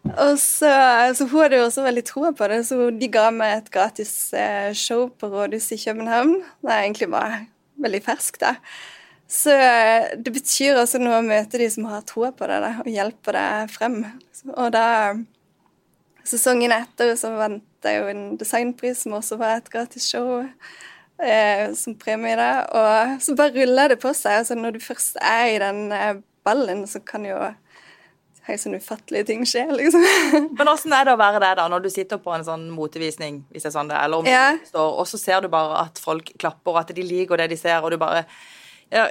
[0.06, 0.70] Og så,
[1.18, 4.14] så hun hadde jo også veldig troa på det, så de ga meg et gratis
[4.38, 6.36] eh, show på Rådhuset i København.
[6.62, 7.40] Det er egentlig var
[7.84, 8.54] veldig fersk, da.
[9.36, 12.70] Så eh, det betyr også noe å møte de som har troa på det, da,
[12.86, 13.98] og hjelper deg frem.
[14.56, 14.86] Og da
[16.26, 20.40] Sesongen etter så vant jeg jo en designpris, som også var et gratis show
[21.22, 22.34] eh, som premie.
[22.40, 24.40] da, Og så bare ruller det på seg.
[24.42, 26.16] altså Når du først er i den eh,
[26.48, 27.38] ballen, så kan jo
[28.46, 30.02] helt sånn ufattelige ting skje, liksom.
[30.58, 33.40] Men åssen er det å være der, da, når du sitter på en sånn motevisning,
[33.54, 34.44] hvis det er sånn det er, eller om Ja.
[34.58, 37.48] du står, og så ser du bare at folk klapper, og at de liker det
[37.54, 38.22] de ser, og du bare
[38.92, 39.08] ja,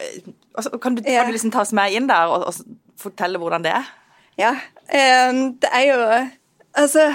[0.55, 1.23] altså, kan, du, Ja.
[1.23, 2.55] kan du liksom ta oss med inn der og, og
[3.01, 3.89] fortelle hvordan det er?
[4.39, 4.53] Ja.
[4.89, 5.33] eh,
[5.63, 6.29] det er jo
[6.75, 7.15] Altså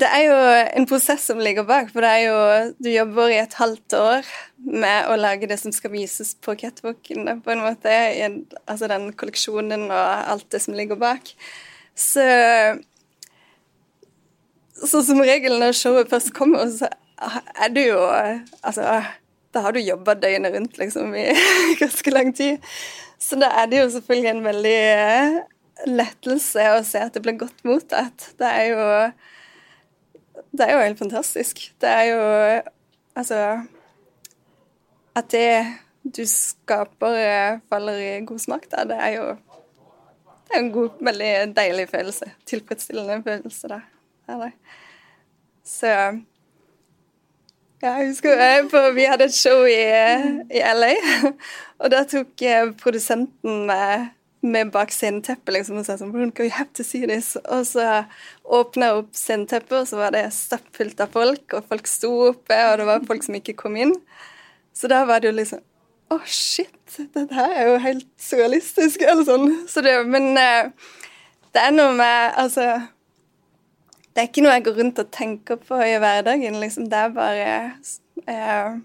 [0.00, 0.36] Det er jo
[0.78, 4.24] en prosess som ligger bak, for det er jo Du jobber i et halvt år
[4.64, 7.92] med å lage det som skal vises på catwalken, på en måte.
[8.66, 11.34] Altså den kolleksjonen og alt det som ligger bak.
[11.94, 12.24] Så
[14.74, 16.88] Så som regel når showet først kommer, så
[17.60, 18.00] er du jo
[18.62, 19.02] Altså,
[19.54, 21.28] da har du jobba døgnet rundt, liksom, i
[21.82, 22.64] ganske lang tid.
[23.22, 25.38] Så da er det jo selvfølgelig en veldig eh,
[25.90, 28.32] lettelse å se at det blir godt mottatt.
[28.38, 28.82] Det er jo
[30.54, 31.64] Det er jo helt fantastisk.
[31.80, 32.20] Det er jo
[33.14, 33.38] Altså
[35.14, 35.48] At det
[36.04, 39.28] du skaper, eh, faller i god smak, da, det er jo
[40.44, 42.26] det er en god, veldig deilig følelse.
[42.46, 44.50] Tilfredsstillende følelse, da.
[45.64, 45.94] Så
[47.82, 49.80] ja, jeg husker på, Vi hadde et show i,
[50.54, 50.92] i LA,
[51.82, 54.06] og da tok eh, produsenten med,
[54.44, 57.34] med bak sceneteppet liksom, og sa sånn You have to see this.
[57.44, 58.04] Og så
[58.44, 62.58] åpna jeg opp sceneteppet, og så var det stappfullt av folk, og folk sto oppe,
[62.70, 63.94] og det var folk som ikke kom inn.
[64.74, 65.62] Så da var det jo liksom
[66.12, 69.54] Å, shit, dette her er jo helt surrealistisk, eller sånn.
[69.70, 70.68] Så det, men eh,
[71.54, 72.66] det er noe med Altså
[74.14, 76.58] det er ikke noe jeg går rundt og tenker på i hverdagen.
[76.62, 76.86] Liksom.
[76.90, 77.46] Det er bare
[78.30, 78.76] eh,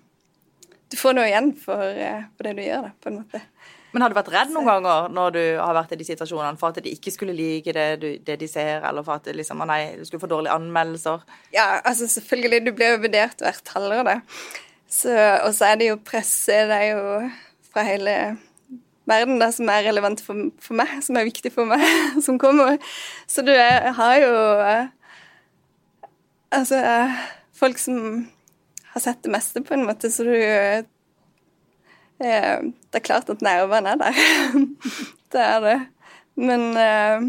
[0.90, 3.44] Du får noe igjen for, eh, for, det du gjør, da, på en måte.
[3.94, 6.74] Men har du vært redd noen ganger når du har vært i de situasjonene for
[6.74, 9.80] at de ikke skulle like det, du, det de ser, eller for at liksom, nei,
[9.98, 11.24] du skulle få dårlige anmeldelser?
[11.54, 12.66] Ja, altså selvfølgelig.
[12.66, 14.20] Du blir jo vurdert hvert halvår, da.
[14.90, 15.14] Så,
[15.46, 16.64] og så er det jo presse.
[16.70, 17.18] Det er jo
[17.70, 18.16] fra hele
[19.10, 21.86] verden da, som er relevant for, for meg, som er viktig for meg,
[22.26, 22.82] som kommer.
[23.30, 24.34] Så du er, har jo
[26.56, 26.80] Altså
[27.54, 28.28] folk som
[28.94, 30.84] har sett det meste, på en måte, så du eh,
[32.20, 34.14] Det er klart at nervene er der.
[35.34, 35.78] det er det.
[36.40, 37.28] Men eh,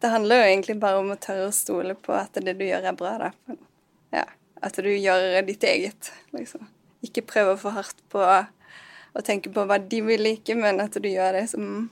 [0.00, 2.90] det handler jo egentlig bare om å tørre å stole på at det du gjør,
[2.90, 3.14] er bra.
[3.22, 3.56] Da.
[4.14, 4.24] Ja,
[4.62, 6.68] at du gjør ditt eget, liksom.
[7.04, 11.08] Ikke prøve for hardt på å tenke på hva de vil like, men at du
[11.08, 11.90] gjør det som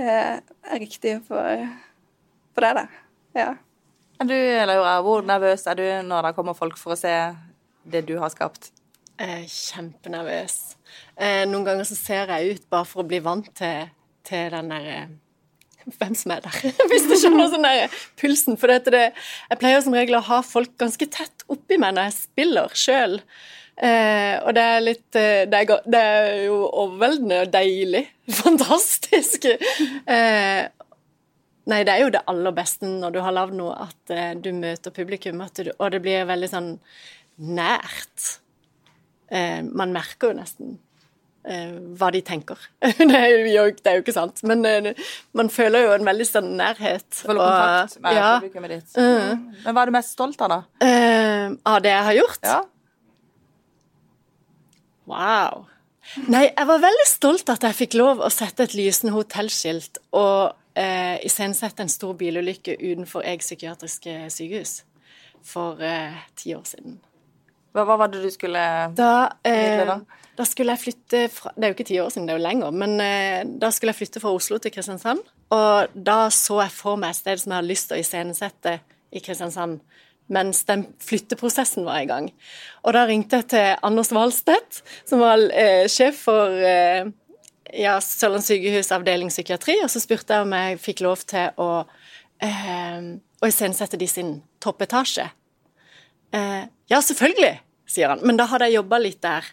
[0.00, 1.64] eh, er riktig for,
[2.54, 2.86] for deg, da.
[3.38, 3.50] Ja.
[4.18, 4.34] Er du,
[4.66, 7.12] Laura, hvor nervøs er du når det kommer folk for å se
[7.86, 8.72] det du har skapt?
[9.18, 10.56] Jeg er kjempenervøs.
[11.14, 13.90] Eh, noen ganger så ser jeg ut bare for å bli vant til,
[14.26, 14.98] til den derre
[15.96, 16.56] hvem som er der,
[16.90, 18.58] hvis du skjønner sånn der pulsen.
[18.60, 19.04] For det, det,
[19.48, 23.18] jeg pleier som regel å ha folk ganske tett oppi meg når jeg spiller sjøl.
[23.78, 28.04] Eh, og det er litt eh, det, er, det er, jo overveldende og deilig.
[28.42, 29.46] Fantastisk.
[29.46, 30.66] Eh,
[31.70, 34.50] nei, det er jo det aller beste når du har lagd noe, at eh, du
[34.56, 36.74] møter publikum, du, og det blir veldig sånn
[37.58, 38.28] nært.
[39.28, 40.76] Eh, man merker jo nesten
[41.44, 42.60] eh, hva de tenker.
[42.82, 44.64] det, er jo, det, er jo, ikke sant, men
[45.36, 47.08] man føler jo en veldig sånn nærhet.
[47.20, 48.98] Føler kontakt med ja, publikummet ditt.
[48.98, 49.48] Mm.
[49.64, 50.92] Men hva er du mest stolt av, da?
[51.68, 52.44] av det jeg har gjort?
[52.48, 52.60] Ja.
[55.08, 55.66] Wow.
[56.28, 60.56] Nei, jeg var veldig stolt at jeg fikk lov å sette et lysende hotellskilt og
[60.78, 64.82] eh, iscenesette en stor bilulykke utenfor Eg psykiatriske sykehus
[65.44, 66.98] for eh, ti år siden.
[67.74, 68.62] Hva, hva, var det du skulle
[68.96, 69.12] da,
[69.46, 69.98] eh, da?
[70.38, 70.46] da?
[70.48, 72.74] skulle jeg flytte fra Det er jo ikke ti år siden, det er jo lenger.
[72.74, 75.22] Men eh, da skulle jeg flytte fra Oslo til Kristiansand.
[75.54, 78.78] Og da så jeg for meg et sted som jeg hadde lyst til å iscenesette
[79.12, 79.80] i Kristiansand
[80.28, 82.26] mens den flytteprosessen var i gang.
[82.84, 87.08] Og da ringte jeg til Anders Wahlstedt, som var eh, sjef for eh,
[87.76, 91.70] ja, Sørlandet sykehus avdeling psykiatri, og så spurte jeg om jeg fikk lov til å,
[92.44, 93.00] eh,
[93.42, 95.30] å iscenesette de sin toppetasje.
[96.32, 97.58] ja, selvfølgelig!
[97.88, 98.22] sier han.
[98.26, 99.48] Men da hadde jeg jobba litt der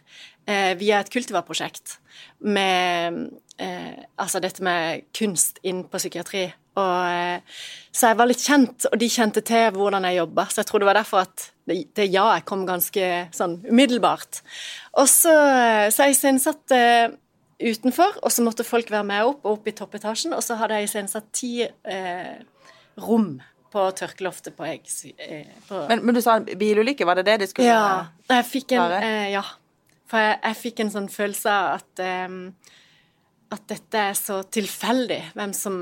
[0.48, 1.98] eh, via et kultivarprosjekt
[2.46, 3.26] med
[3.62, 6.46] eh, Altså dette med kunst inn på psykiatri.
[6.76, 7.60] Og, eh,
[7.96, 10.48] så jeg var litt kjent, og de kjente til hvordan jeg jobba.
[10.52, 14.42] Så jeg tror det var derfor at det, det ja-et kom ganske sånn umiddelbart.
[15.00, 15.36] Og så,
[15.90, 16.80] så jeg iscenesatte
[17.62, 20.34] utenfor, og så måtte folk være med opp, og opp i toppetasjen.
[20.36, 22.40] Og så hadde jeg iscenesatt ti eh,
[23.02, 23.38] rom
[23.76, 24.88] på tørkeloftet på Egg.
[25.18, 25.46] Eh,
[25.90, 28.08] Men, men du sa bilulykke, var det det de skulle ja.
[28.32, 29.44] Jeg fikk en, eh, ja.
[30.08, 32.42] For jeg, jeg fikk en sånn følelse av at eh,
[33.56, 35.76] at dette er så tilfeldig, hvem som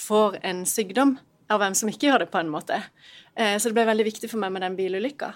[0.00, 1.12] får en sykdom,
[1.52, 2.78] og hvem som ikke gjør det, på en måte.
[3.36, 5.28] Eh, så det ble veldig viktig for meg med den bilulykka.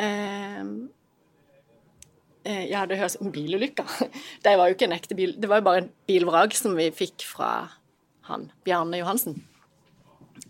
[0.00, 0.62] Eh,
[2.44, 3.84] eh, ja, det høres bilulykker.
[3.84, 3.84] bilulykka.
[4.44, 6.90] Det var jo ikke en ekte bil, det var jo bare en bilvrak som vi
[6.90, 7.68] fikk fra
[8.30, 9.42] han, Bjarne Johansen.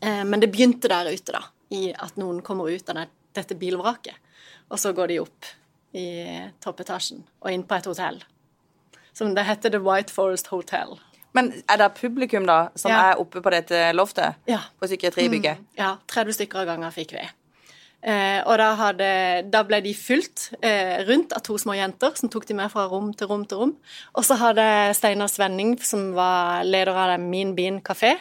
[0.00, 4.14] Eh, men det begynte der ute, da, i at noen kommer ut av dette bilvraket.
[4.70, 5.48] Og så går de opp
[5.98, 6.06] i
[6.62, 8.20] toppetasjen og inn på et hotell.
[9.12, 10.94] Som det heter The White Forest Hotel.
[11.34, 13.10] Men er det publikum, da, som Ja.
[13.10, 14.34] er oppe på dette loftet?
[14.46, 14.60] Ja.
[14.78, 15.58] På psykiatribygget?
[15.78, 17.26] Ja, 30 stykker av gangen fikk vi.
[18.00, 19.08] Eh, og da, hadde,
[19.52, 22.86] da ble de fulgt eh, rundt av to små jenter som tok de med fra
[22.88, 23.74] rom til rom til rom.
[24.16, 24.64] Og så hadde
[24.96, 28.14] Steinar Svenning, som var leder av Min Bean kafé,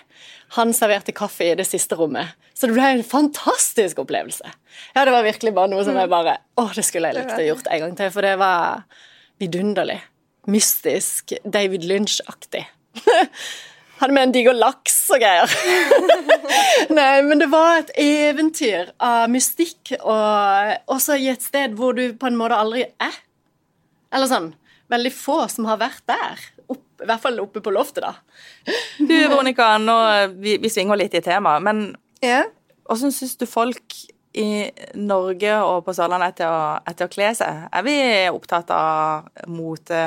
[0.58, 2.36] han serverte kaffe i det siste rommet.
[2.58, 4.52] Så det ble en fantastisk opplevelse.
[4.98, 7.46] Ja, det var virkelig bare noe som jeg bare Å, det skulle jeg likt å
[7.46, 8.84] gjort en gang til, for det var
[9.40, 10.02] vidunderlig.
[10.52, 11.38] Mystisk.
[11.48, 12.66] David Lynch-aktig.
[14.00, 15.52] Hadde med en diger laks og greier.
[16.98, 22.06] Nei, men det var et eventyr av mystikk, og også i et sted hvor du
[22.20, 23.18] på en måte aldri er.
[24.16, 24.54] Eller sånn
[24.90, 26.40] Veldig få som har vært der.
[26.66, 28.16] Opp, I hvert fall oppe på loftet, da.
[28.98, 29.98] Du, Veronica, nå,
[30.42, 31.84] vi, vi svinger litt i temaet, men
[32.26, 32.40] Ja.
[32.90, 34.00] hvordan syns du folk
[34.34, 34.48] i
[34.98, 37.62] Norge og på Sørlandet er til å, er til å kle seg?
[37.70, 37.96] Er vi
[38.34, 40.02] opptatt av mote?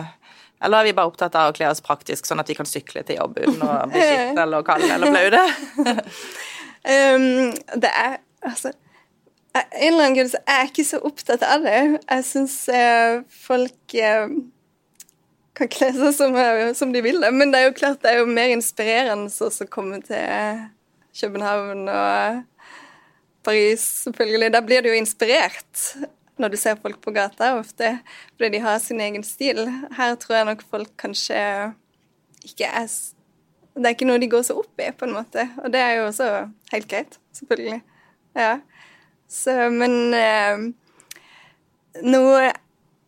[0.62, 3.02] Eller er vi bare opptatt av å kle oss praktisk, sånn at vi kan sykle
[3.06, 5.98] til jobb uten å bli skitne eller kalde eller blaute?
[6.82, 8.72] Um, det er altså
[9.54, 11.76] En eller annen grunn så er jeg ikke så opptatt av det.
[12.00, 12.56] Jeg syns
[13.44, 14.32] folk uh,
[15.58, 17.20] kan kle seg som, eh, som de vil.
[17.32, 20.64] Men det er jo klart det er jo mer inspirerende å komme til
[21.20, 22.40] København og
[23.44, 24.52] Paris, selvfølgelig.
[24.54, 25.84] Da blir du jo inspirert
[26.40, 27.96] når du ser folk på gata ofte,
[28.36, 29.66] fordi de har sin egen stil.
[29.96, 31.40] Her tror jeg nok folk kanskje
[32.42, 32.88] ikke er
[33.72, 35.46] Det er ikke noe de går så opp i, på en måte.
[35.64, 36.26] Og det er jo også
[36.74, 37.78] helt greit, selvfølgelig.
[38.36, 38.58] Ja.
[39.28, 40.66] Så, men eh,
[42.04, 42.50] noe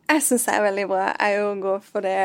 [0.05, 2.21] jeg syns er veldig bra, er jo å gå for det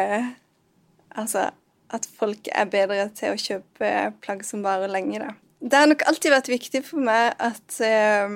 [1.20, 1.50] Altså
[1.90, 5.32] at folk er bedre til å kjøpe plagg som varer lenge, da.
[5.60, 8.36] Det har nok alltid vært viktig for meg at eh,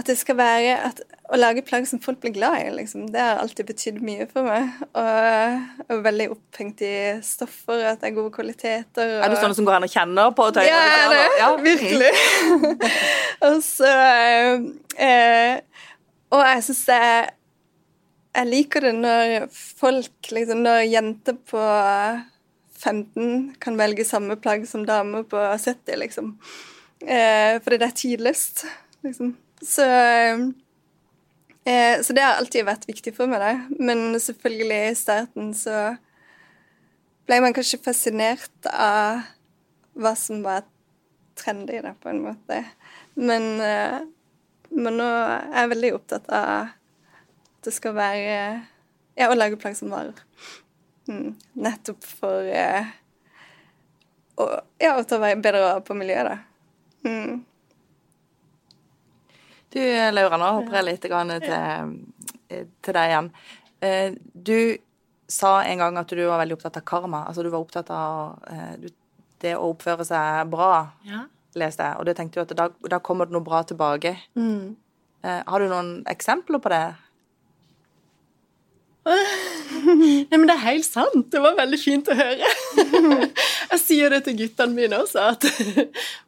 [0.00, 3.04] at det skal være at, Å lage plagg som folk blir glad i, liksom.
[3.14, 4.70] Det har alltid betydd mye for meg.
[4.98, 5.58] Og jeg
[5.94, 9.12] er veldig opphengt i stoffer, at det er gode kvaliteter.
[9.20, 10.66] Og, Er du sånn som går an og kjenner på tøyet?
[10.66, 11.20] ja, det?
[11.38, 11.50] Ja.
[11.62, 12.10] virkelig.
[13.46, 13.92] og så
[15.06, 15.84] eh,
[16.34, 17.30] Og jeg syns jeg
[18.40, 21.62] Jeg liker det når folk, liksom, når jenter på
[22.80, 26.34] 15 kan velge samme plagg som damer på 70, liksom.
[27.06, 28.64] Eh, fordi det er tidløst,
[29.06, 29.34] liksom.
[29.64, 29.84] Så
[31.64, 33.52] eh, Så det har alltid vært viktig for meg, da.
[33.78, 35.96] Men selvfølgelig i starten så
[37.28, 39.20] ble man kanskje fascinert av
[40.00, 40.64] hva som var
[41.38, 42.64] trendy, da, på en måte.
[43.14, 44.00] Men, eh,
[44.70, 48.36] men nå er jeg veldig opptatt av at det skal være
[49.18, 50.16] Ja, å lage plagg som varer.
[51.10, 52.86] Mm, nettopp for eh,
[54.40, 54.46] å,
[54.80, 56.38] ja, å ta bedre vare på miljøet, da.
[57.04, 57.40] Mm.
[59.70, 59.80] Du,
[60.12, 63.28] Laura, nå hopper jeg litt til, til deg igjen.
[63.86, 64.76] Eh, Du
[65.30, 67.20] sa en gang at du var veldig opptatt av karma.
[67.28, 68.88] Altså du var opptatt av eh,
[69.40, 71.22] det å oppføre seg bra, Ja.
[71.54, 71.98] leste jeg.
[72.00, 74.16] Og det tenkte du at da, da kommer det noe bra tilbake.
[74.36, 74.74] Mm.
[75.22, 76.82] Eh, Har du noen eksempler på det?
[80.00, 81.30] Nei, men det er helt sant.
[81.32, 82.50] Det var veldig fint å høre.
[83.70, 85.46] Jeg sier det til guttene mine også, at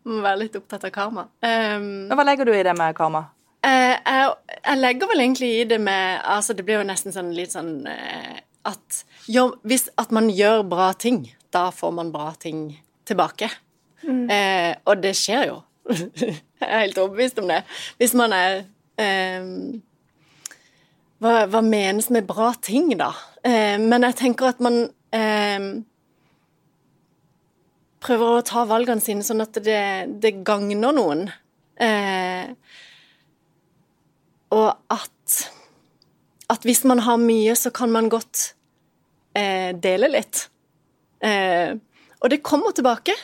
[0.02, 1.26] man må være litt opptatt av karma.
[1.42, 3.26] Um, hva legger du i det med karma?
[3.62, 7.32] eh, jeg, jeg legger vel egentlig i det med Altså, det blir jo nesten sånn
[7.36, 11.24] litt sånn eh, at jo, hvis at man gjør bra ting,
[11.54, 12.68] da får man bra ting
[13.08, 13.48] tilbake.
[14.06, 15.56] Eh, og det skjer jo.
[15.90, 17.58] jeg er helt overbevist om det.
[17.98, 18.60] Hvis man er
[19.02, 19.50] eh,
[21.22, 23.12] hva, hva menes med bra ting, da?
[23.46, 25.66] Eh, men jeg tenker at man eh,
[28.02, 29.82] prøver å ta valgene sine sånn at det,
[30.22, 31.28] det gagner noen.
[31.82, 32.50] Eh,
[34.52, 35.36] og at,
[36.52, 38.52] at hvis man har mye, så kan man godt
[39.38, 40.46] eh, dele litt.
[41.22, 41.78] Eh,
[42.22, 43.14] og det kommer tilbake.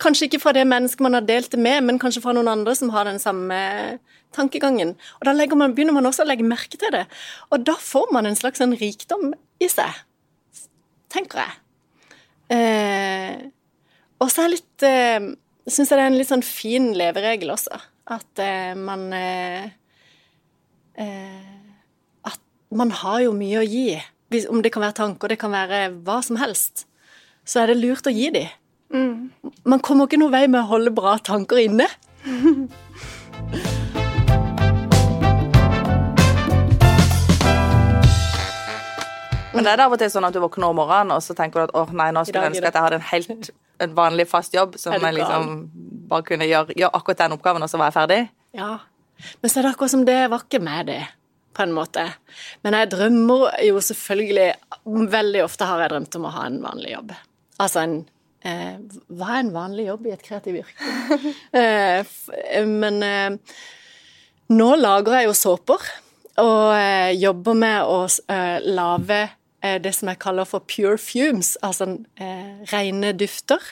[0.00, 2.74] Kanskje ikke fra det mennesket man har delt det med, men kanskje fra noen andre
[2.78, 3.58] som har den samme
[4.32, 4.94] tankegangen.
[5.20, 7.06] Og Da man, begynner man også å legge merke til det.
[7.50, 9.92] Og da får man en slags en rikdom i seg,
[11.12, 11.58] tenker jeg.
[12.52, 13.50] Eh,
[14.20, 15.32] og så litt eh,
[15.62, 17.76] Syns jeg det er en litt sånn fin leveregel også.
[18.10, 19.68] At eh, man eh,
[20.98, 21.52] eh,
[22.26, 22.40] At
[22.74, 24.00] man har jo mye å gi.
[24.50, 26.86] Om det kan være tanker, det kan være hva som helst.
[27.46, 28.46] Så er det lurt å gi de.
[28.92, 29.32] Mm.
[29.64, 31.88] Man kommer ikke noen vei med å holde bra tanker inne.
[39.52, 41.36] Men det er det av og til sånn at du våkner om morgenen og så
[41.36, 43.50] tenker du at åh nei, nå skulle jeg ønske at jeg hadde en helt
[43.82, 45.50] en vanlig fast jobb som jeg liksom
[46.10, 48.20] bare kunne gjøre, gjøre, akkurat den oppgaven, og så var jeg ferdig.
[48.56, 48.70] Ja.
[49.40, 51.00] Men så er det akkurat som det var ikke med det,
[51.56, 52.06] på en måte.
[52.64, 54.52] Men jeg drømmer jo selvfølgelig
[55.12, 57.12] Veldig ofte har jeg drømt om å ha en vanlig jobb.
[57.62, 57.92] Altså en
[58.48, 58.78] eh,
[59.12, 61.20] Hva er en vanlig jobb i et kreativt yrke?
[61.60, 63.58] eh, men eh,
[64.52, 65.92] nå lager jeg jo såper,
[66.42, 69.22] og eh, jobber med å eh, lage
[69.62, 71.86] Eh, det som jeg kaller for pure fumes, altså
[72.18, 73.62] eh, rene dufter.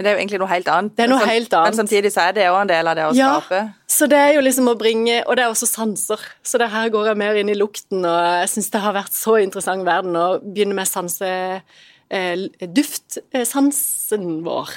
[0.00, 0.94] Det er jo egentlig noe helt annet.
[0.96, 1.74] Det er noe helt annet.
[1.74, 3.60] Men samtidig så er det jo en del av det å ja, skape.
[3.90, 6.22] Så det er jo liksom å bringe Og det er også sanser.
[6.42, 9.14] Så det her går jeg mer inn i lukten, og jeg syns det har vært
[9.14, 14.70] så interessant verden å begynne med sanse eh, duftsansen vår.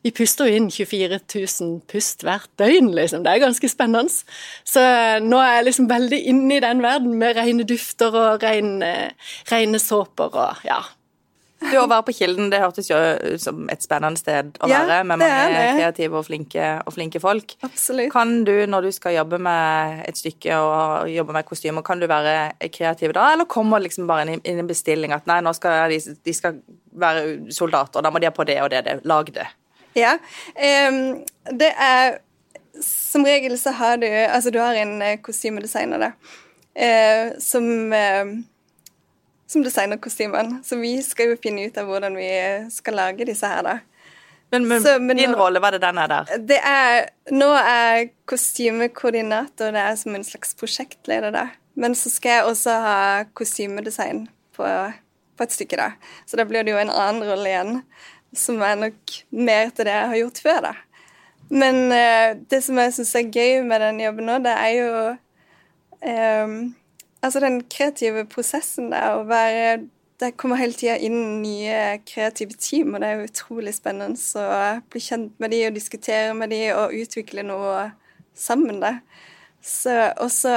[0.00, 3.24] Vi puster jo inn 24 000 pust hvert døgn, liksom.
[3.24, 4.08] Det er ganske spennende.
[4.64, 8.46] Så eh, nå er jeg liksom veldig inne i den verden med rene dufter og
[8.46, 9.12] rene,
[9.52, 10.80] rene såper og ja.
[11.60, 14.80] Du, Å være på Kilden det hørtes jo ut som et spennende sted å ja,
[14.88, 17.52] være, med mange kreative og flinke, og flinke, folk.
[17.66, 18.08] Absolutt.
[18.14, 22.08] Kan du, når du skal jobbe med et stykke og jobbe med kostymer, kan du
[22.10, 25.92] være kreativ da, eller kommer liksom bare inn i en bestilling at nei, nå skal
[25.92, 26.62] de, de skal
[27.00, 28.96] være soldater, da må de ha på det og det, det.
[29.08, 29.46] lag det.
[29.98, 30.16] Ja.
[30.56, 31.20] Um,
[31.58, 32.20] det er
[32.80, 36.12] Som regel så har du Altså, du har en uh, kostymedesigner, da,
[36.78, 38.32] uh, som uh,
[39.50, 40.60] som designer kostymene.
[40.64, 42.30] Så vi skal jo finne ut av hvordan vi
[42.70, 43.78] skal lage disse her, da.
[44.50, 46.30] Men, men, så, men din nå, rolle, hva er det den er der?
[46.42, 51.46] Det er, nå er kostymekoordinator det er som en slags prosjektleder, da.
[51.78, 52.96] Men så skal jeg også ha
[53.38, 54.24] kostymedesign
[54.58, 54.66] på,
[55.38, 56.16] på et stykke, da.
[56.26, 57.82] Så da blir det jo en annen rolle igjen
[58.36, 60.74] som er nok mer til det jeg har gjort før, da.
[61.50, 64.90] Men eh, det som jeg syns er gøy med den jobben nå, det er jo
[66.06, 66.52] eh,
[67.20, 69.86] Altså den kreative prosessen der å være
[70.20, 74.56] Det kommer hele tida inn nye kreative team, og det er utrolig spennende å
[74.92, 77.86] bli kjent med de og diskutere med de og utvikle noe
[78.36, 78.98] sammen, da.
[79.64, 80.52] Så også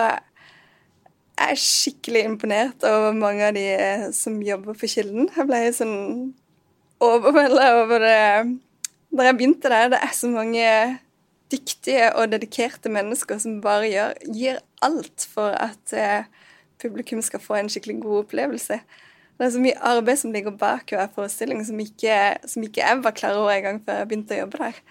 [1.40, 3.64] er jeg skikkelig imponert over mange av de
[4.16, 5.32] som jobber på Kilden.
[5.32, 5.96] Jeg ble sånn
[7.04, 8.20] overvelda over det
[9.14, 9.94] da jeg begynte der.
[9.94, 10.68] Det er så mange
[11.54, 16.26] dyktige og dedikerte mennesker som bare gjør, gir alt for at eh,
[16.84, 18.80] publikum skal få en skikkelig god opplevelse.
[19.34, 22.18] Det er så mye arbeid som ligger bak hver forestilling som ikke,
[22.48, 24.82] som ikke jeg var klar over engang før jeg begynte å jobbe der.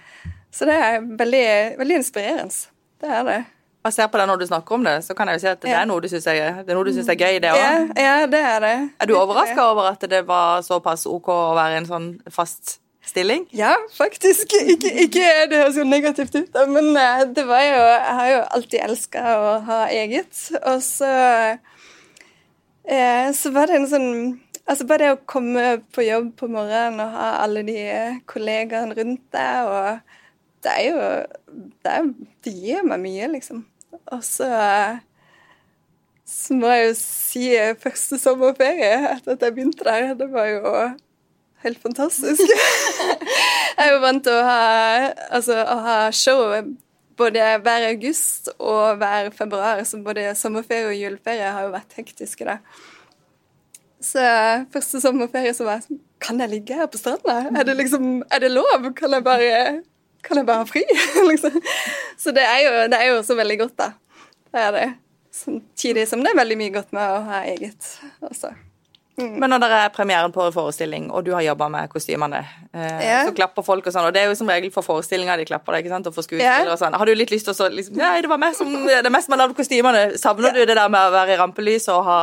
[0.52, 2.72] Så det er veldig, veldig inspirerende.
[3.02, 3.40] Det er det
[3.84, 5.62] Jeg ser på det når du snakker om det, så kan jeg jo si at
[5.62, 7.58] det er noe du syns er, er, er, gøy, det òg.
[7.58, 8.76] Ja, ja, det er det.
[9.00, 12.76] Er du overraska over at det var såpass OK å være i en sånn fast
[13.06, 13.48] stilling?
[13.50, 14.54] Ja, faktisk.
[14.74, 18.40] Ikke, ikke det høres jo negativt ut, men eh, det var jo Jeg har jo
[18.58, 21.10] alltid elska å ha eget, og så
[22.84, 24.10] eh, Så var det en sånn
[24.62, 25.62] Altså bare det å komme
[25.92, 27.78] på jobb på morgenen og ha alle de
[28.30, 30.12] kollegaene rundt deg, og
[30.62, 31.00] det er jo
[31.82, 32.10] det, er,
[32.46, 33.64] det gir meg mye, liksom.
[34.14, 34.46] Og så,
[36.30, 37.48] så må jeg jo si
[37.82, 40.12] første sommerferie etter at jeg begynte der.
[40.20, 40.76] Det var jo
[41.66, 42.54] helt fantastisk.
[43.76, 44.62] jeg er jo vant til å ha,
[45.30, 46.46] altså, å ha show
[47.22, 49.82] både hver august og hver februar.
[49.88, 52.58] Så både sommerferie og juleferie har jo vært hektiske, da.
[54.02, 54.22] Så
[54.74, 57.36] første sommerferie så var jeg sånn Kan jeg ligge her på stranda?
[57.54, 58.88] Er det liksom, er det lov?
[58.98, 59.48] Kan jeg bare
[60.22, 60.82] kan jeg bare ha fri?
[61.30, 61.56] liksom.
[62.18, 63.88] Så det er, jo, det er jo også veldig godt, da.
[64.52, 64.88] Det er det.
[65.34, 67.88] Samtidig som det er veldig mye godt med å ha eget
[68.28, 68.52] også.
[69.20, 69.34] Mm.
[69.42, 72.38] Men når det er premieren på en forestilling, og du har jobba med kostymene,
[72.72, 73.26] eh, yeah.
[73.28, 75.76] så klapper folk og sånn, og det er jo som regel for forestillinger de klapper
[75.76, 76.72] deg, ikke sant, og for skuespillere yeah.
[76.72, 76.96] og sånn.
[76.96, 79.28] Har du litt lyst til å så liksom Nei, det var meg som det mest
[79.32, 80.06] man lagde kostymene.
[80.20, 80.62] Savner yeah.
[80.62, 82.18] du det der med å være i rampelyset og ha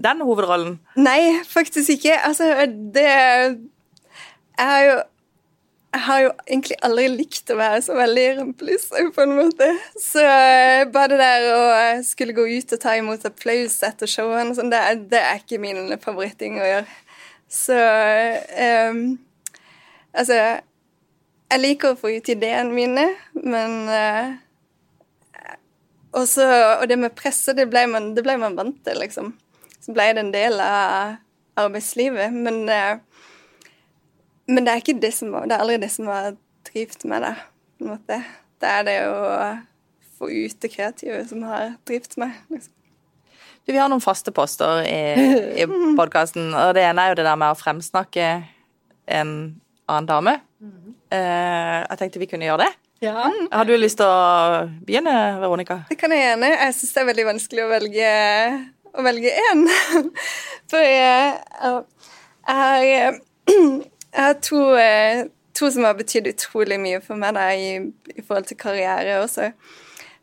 [0.00, 0.78] den hovedrollen?
[0.96, 2.16] Nei, faktisk ikke.
[2.30, 4.98] Altså, det Jeg har jo
[5.90, 8.84] jeg har jo egentlig aldri likt å være så veldig rampelys,
[9.14, 9.66] på en måte.
[9.98, 14.10] Så eh, bare det der å eh, skulle gå ut og ta imot applaus etter
[14.10, 17.00] showene, sånn, det, det er ikke min favoritting å gjøre.
[17.50, 19.02] Så um,
[20.10, 20.36] Altså,
[21.50, 24.32] jeg liker å få ut ideene mine, men uh,
[26.18, 26.46] også,
[26.80, 29.34] Og det med presse, det ble, man, det ble man vant til, liksom.
[29.82, 31.18] Så ble det en del av
[31.60, 32.34] arbeidslivet.
[32.34, 32.98] Men, eh,
[34.50, 36.34] men det er ikke det som Det er aldri det som har
[36.68, 37.34] drevet med det,
[37.78, 38.20] på en måte.
[38.60, 39.22] Det er det å
[40.20, 42.36] få ut det kreative som har drevet meg.
[42.52, 42.74] Liksom.
[43.64, 45.00] Du, vi har noen faste poster i,
[45.62, 45.66] i
[46.00, 48.28] podkasten, og det ene er jo det der med å fremsnakke
[49.10, 49.32] en
[49.90, 50.36] annen dame.
[51.10, 52.72] Uh, jeg tenkte vi kunne gjøre det.
[53.00, 53.30] Ja.
[53.48, 55.80] Har du lyst til å begynne, Veronica?
[55.88, 56.50] Det kan jeg gjerne.
[56.52, 58.10] Jeg syns det er veldig vanskelig å velge
[58.96, 59.64] å velge én.
[60.70, 63.20] For jeg, jeg har,
[64.14, 67.78] jeg har to, eh, to som har betydd utrolig mye for meg da, i,
[68.16, 69.50] i forhold til karriere også.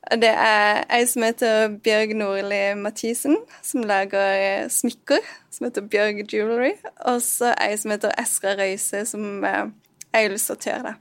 [0.08, 6.22] Det er ei som heter Bjørg Nordli Mathisen, som lager eh, smykker, som heter Bjørg
[6.32, 6.76] Jewelry.
[7.12, 9.66] Og så ei som heter Esra Røise, som eh,
[10.16, 10.92] er illustratør.
[10.92, 10.94] da.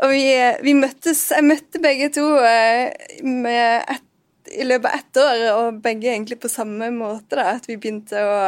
[0.00, 0.22] Og vi,
[0.64, 4.06] vi møttes Jeg møtte begge to et,
[4.50, 7.36] i løpet av ett år, og begge egentlig på samme måte.
[7.36, 8.38] da, At vi begynte å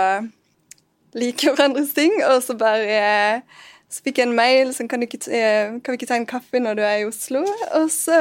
[1.19, 2.15] like hverandres ting.
[2.29, 6.11] Og så bare eh, så fikk jeg en mail sånn kan, eh, kan vi ikke
[6.11, 7.45] ta en kaffe når du er i Oslo?
[7.79, 8.19] Og så,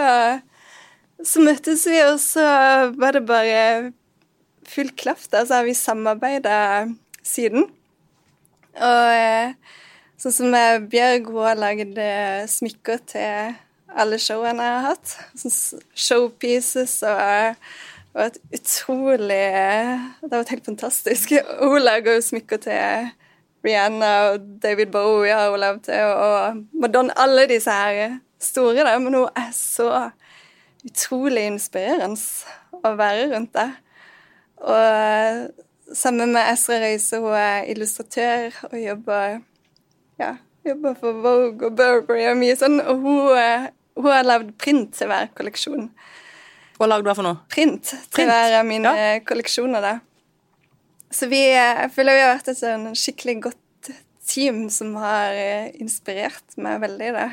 [1.24, 2.46] så møttes vi, og så
[2.98, 3.62] var det bare
[4.68, 5.30] full klaff.
[5.32, 6.58] da, Så har vi samarbeida
[7.24, 7.70] siden.
[8.76, 9.78] Og eh,
[10.22, 10.54] Sånn som
[10.86, 11.96] Bjørg, hun har lagd
[12.46, 13.56] smykker til
[13.90, 15.14] alle showene jeg har hatt.
[15.34, 17.58] Sånn showpieces og
[18.14, 19.42] har vært utrolig
[20.22, 21.34] Det var et helt fantastisk.
[21.60, 23.12] Hun lager jo smykker til
[23.66, 27.14] Rihanna og David Bowie har hun lagd til, og Madonna.
[27.22, 28.98] Alle disse her store, da.
[29.00, 30.10] Men hun er så
[30.86, 32.18] utrolig inspirerende
[32.82, 33.70] å være rundt det.
[34.62, 39.40] Og sammen med Esra Røise, hun er illustratør og jobber
[40.22, 40.36] ja,
[40.68, 44.94] jobber for Vogue og Burberry og mye sånn, og hun, eh, hun har lagd print
[44.98, 45.90] til hver kolleksjon.
[46.82, 47.38] Hva lagde du for noe?
[47.54, 49.10] Print til hver av mine ja.
[49.22, 49.92] kolleksjoner, da.
[51.14, 53.90] Så vi, eh, jeg føler vi har vært et sånn skikkelig godt
[54.26, 57.28] team som har eh, inspirert meg veldig da,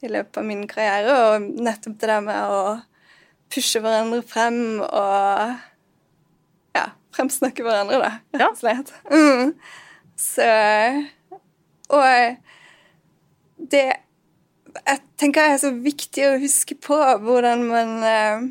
[0.00, 2.62] i løpet av min karriere, og nettopp det der med å
[3.52, 5.58] pushe hverandre frem og
[6.78, 6.86] ja,
[7.16, 8.94] fremsnakke hverandre, da, rett og slett.
[9.12, 9.52] Mm.
[10.18, 10.46] Så
[11.94, 12.38] Og
[13.70, 13.84] det
[14.78, 18.48] Jeg tenker er så viktig å huske på hvordan man eh,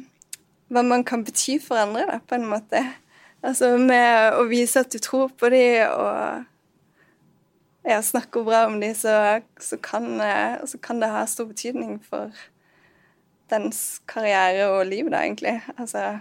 [0.68, 2.82] Hva man kan bety for andre, da, på en måte.
[3.46, 6.44] Altså med å vise at du tror på dem, og
[7.88, 12.02] ja, snakker bra om dem, så, så, kan, eh, så kan det ha stor betydning
[12.04, 12.36] for
[13.52, 15.62] dens karriere og liv, da, egentlig.
[15.78, 16.20] Altså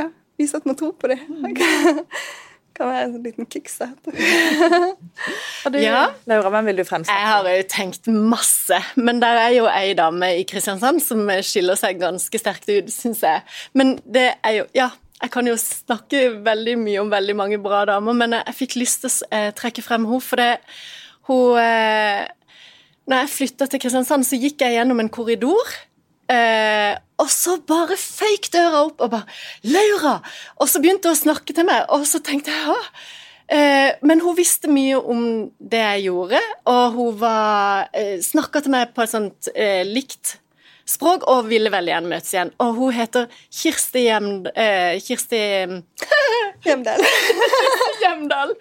[0.00, 1.56] Ja, vise at man tror på dem.
[2.76, 4.10] kan være en liten kickstart.
[5.70, 6.06] Du, Ja.
[6.26, 7.12] Laura, hvem vil du fremstå?
[7.12, 11.76] Jeg har jo tenkt masse, men der er jo ei dame i Kristiansand som skiller
[11.78, 13.44] seg ganske sterkt ut, syns jeg.
[13.76, 14.88] Men det er jo Ja,
[15.20, 19.04] jeg kan jo snakke veldig mye om veldig mange bra damer, men jeg fikk lyst
[19.04, 20.54] til å eh, trekke frem henne, for det
[21.28, 22.24] hun eh,
[23.10, 25.76] Når jeg flytta til Kristiansand, så gikk jeg gjennom en korridor.
[26.30, 29.26] Eh, og så bare føyk døra opp og bare
[29.64, 30.20] 'Laura!'
[30.56, 32.78] Og så begynte hun å snakke til meg, og så tenkte jeg ja.
[33.50, 36.38] Eh, men hun visste mye om det jeg gjorde,
[36.70, 40.36] og hun var eh, snakka til meg på et sånt eh, likt
[40.86, 42.52] språk og ville veldig gjerne møtes igjen.
[42.62, 44.30] Og hun heter Kirsti Hjem...
[44.54, 45.42] Eh, Kirsti
[46.64, 47.02] Hjemdal.
[48.02, 48.54] Hjemdal.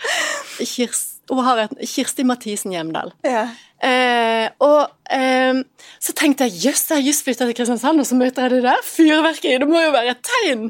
[0.58, 3.14] Kirst, hun har et Kirsti Mathisen Hjemdal.
[3.24, 3.50] ja.
[3.80, 5.62] Eh, og eh,
[6.04, 8.66] så tenkte jeg jøss, jeg har just flytta til Kristiansand, og så møter jeg det
[8.68, 9.64] der fyrverkeriet!
[9.64, 10.68] Det må jo være et tegn.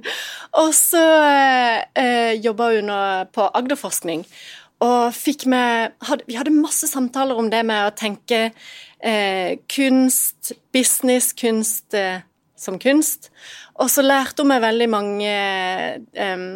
[0.61, 1.03] Og så
[1.97, 2.93] eh, jobba hun
[3.33, 4.25] på Agderforskning.
[4.85, 8.49] Og fikk med hadde, Vi hadde masse samtaler om det med å tenke
[9.03, 12.23] eh, kunst, business, kunst eh,
[12.55, 13.29] som kunst.
[13.79, 15.33] Og så lærte hun meg veldig mange
[16.13, 16.49] eh,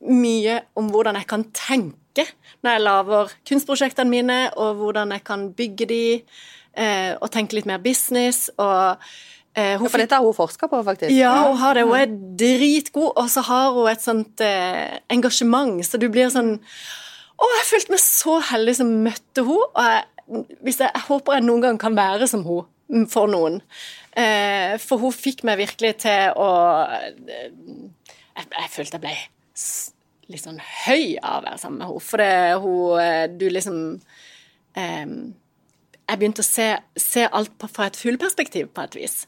[0.00, 1.99] Mye om hvordan jeg kan tenke
[2.62, 6.04] når jeg lager kunstprosjektene mine, og hvordan jeg kan bygge de,
[6.76, 8.50] eh, og tenke litt mer business.
[8.58, 8.96] og
[9.54, 11.10] eh, hun Ja, for dette har hun forska på, faktisk.
[11.16, 11.84] ja, hun har det.
[11.84, 12.06] Hun er
[12.38, 16.58] dritgod, og så har hun et sånt eh, engasjement, så du blir sånn
[17.40, 20.02] Å, jeg følte meg så heldig som møtte henne, og jeg,
[20.66, 23.62] jeg, jeg håper jeg noen gang kan være som henne mm, for noen.
[24.12, 26.50] Eh, for hun fikk meg virkelig til å
[28.36, 29.16] jeg, jeg følte jeg ble
[30.30, 33.80] litt sånn høy av å være sammen med henne, for det, hun eh, Du liksom
[34.78, 35.14] eh,
[36.10, 39.20] jeg begynte å se, se alt på, fra et fugleperspektiv, på et vis.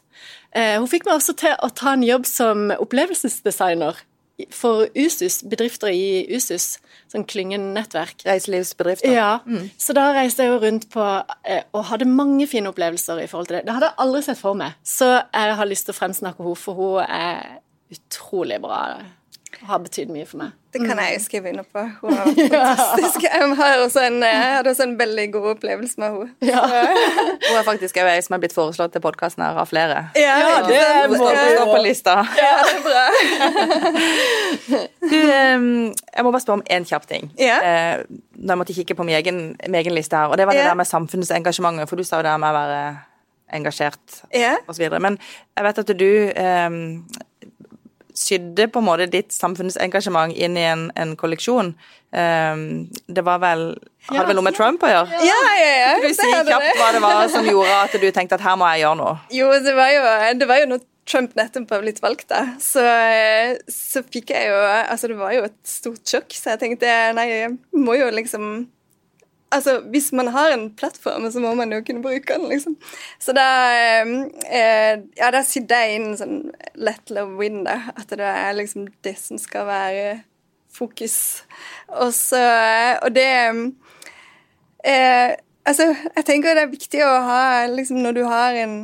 [0.51, 4.01] Eh, hun fikk meg også til å ta en jobb som opplevelsesdesigner
[4.51, 6.79] for USUS, bedrifter i USUS,
[7.11, 8.25] sånn klyngenettverk.
[8.27, 9.13] Reiselivsbedrifter.
[9.13, 9.37] Ja,
[9.79, 11.05] så da reiste jeg jo rundt på
[11.45, 13.65] eh, og hadde mange fine opplevelser i forhold til det.
[13.69, 16.59] Det hadde jeg aldri sett for meg, så jeg har lyst til å fremsnakke henne,
[16.59, 17.59] for hun er
[17.93, 18.81] utrolig bra
[19.67, 20.51] har betydd mye for meg.
[20.73, 21.81] Det kan jeg jo skrive under på.
[22.01, 23.23] Hun var fantastisk.
[23.27, 26.29] Jeg har også en, jeg hadde også en veldig god opplevelse med henne.
[26.41, 26.63] Ja.
[27.47, 29.99] Hun er faktisk ei som er blitt foreslått til podkasten her av flere.
[30.17, 32.15] Ja, Ja, det må du står, på lista.
[32.39, 33.05] Ja, det er bra.
[35.03, 35.59] Du, eh,
[36.15, 37.29] jeg må bare spørre om én kjapp ting.
[37.39, 37.57] Ja.
[37.61, 38.03] Eh,
[38.33, 40.63] Når jeg måtte kikke på min egen, min egen liste her, og det var det
[40.63, 40.69] Ja.
[40.71, 42.97] der med samfunnsengasjementet, for du sa jo det med å være
[43.53, 44.55] engasjert Ja.
[44.77, 44.99] videre.
[44.99, 45.19] Men
[45.57, 46.69] jeg vet at du eh,
[48.17, 51.73] sydde på en måte ditt samfunnsengasjement inn i en, en kolleksjon.
[52.13, 52.63] Um,
[53.09, 53.71] det var vel
[54.03, 55.19] Hadde vel noe med Trump å gjøre?
[55.23, 55.91] Ja, ja, ja.
[55.95, 58.67] Kan du si kjapt hva det var som gjorde at du tenkte at her må
[58.73, 59.13] jeg gjøre noe?
[59.31, 60.01] Jo, det var jo,
[60.41, 62.43] det var jo noe Trump nettopp har blitt valgt, da.
[62.63, 66.61] Så, eh, så fikk jeg jo Altså, det var jo et stort sjokk, så jeg
[66.61, 68.53] tenkte nei, jeg må jo liksom
[69.53, 72.75] Altså, hvis man har en plattform, så må man jo kunne bruke den, liksom.
[73.21, 73.45] Så da
[74.49, 76.39] eh, Ja, da sydde jeg inn sånn
[76.75, 77.79] let love win, da.
[77.93, 80.07] At det er liksom det som skal være
[80.73, 81.43] fokus.
[81.87, 82.43] Og så
[83.03, 83.29] Og det
[84.85, 88.75] eh, Altså, jeg tenker det er viktig å ha liksom Når du har en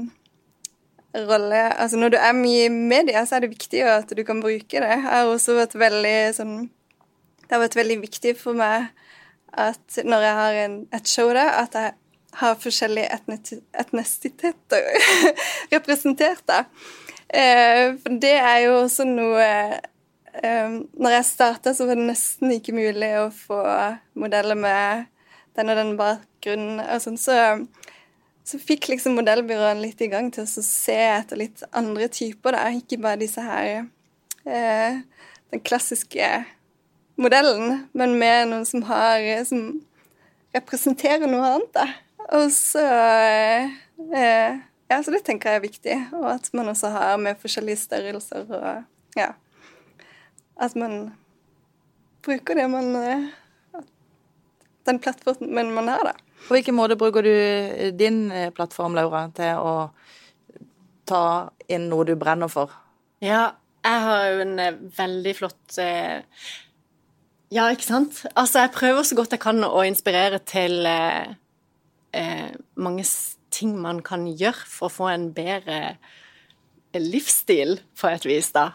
[1.28, 4.40] rolle Altså når du er mye i media, så er det viktig at du kan
[4.42, 4.88] bruke det.
[4.88, 6.56] Jeg har også vært veldig sånn
[7.42, 8.92] Det har vært veldig viktig for meg
[9.52, 11.94] at når jeg har en, et show da, at jeg
[12.40, 13.10] har forskjellige
[13.82, 14.90] etnisiteter
[15.76, 16.64] representert da.
[17.30, 22.56] Eh, for det er jo også noe eh, Når jeg starta, så var det nesten
[22.56, 23.60] ikke mulig å få
[24.18, 25.06] modeller med
[25.58, 26.82] den og den bakgrunnen.
[26.86, 27.36] Og sånn, så,
[28.48, 32.58] så fikk liksom modellbyråene litt i gang til å se etter litt andre typer.
[32.58, 32.70] Da.
[32.78, 33.84] Ikke bare disse her
[34.46, 35.02] eh,
[35.50, 36.30] Den klassiske
[37.20, 39.82] modellen, men med noen som har Som
[40.56, 41.88] representerer noe annet, da.
[42.40, 44.58] Og så eh,
[44.90, 45.98] Ja, så det tenker jeg er viktig.
[46.18, 49.34] Og at man også har med forskjellige størrelser og Ja.
[50.60, 51.14] At man
[52.26, 53.30] bruker det man eh,
[54.86, 56.14] Den plattformen man har, da.
[56.48, 59.74] På hvilken måte bruker du din eh, plattform, Laura, til å
[61.10, 61.24] ta
[61.70, 62.72] inn noe du brenner for?
[63.22, 63.52] Ja,
[63.86, 66.24] jeg har jo en eh, veldig flott eh,
[67.50, 68.26] Ja, ikke sant?
[68.38, 71.32] Altså, jeg prøver så godt jeg kan å inspirere til eh,
[72.14, 73.06] eh, mange
[73.50, 75.96] ting man kan gjøre for å få en bedre
[76.98, 78.72] livsstil, på et vis, da.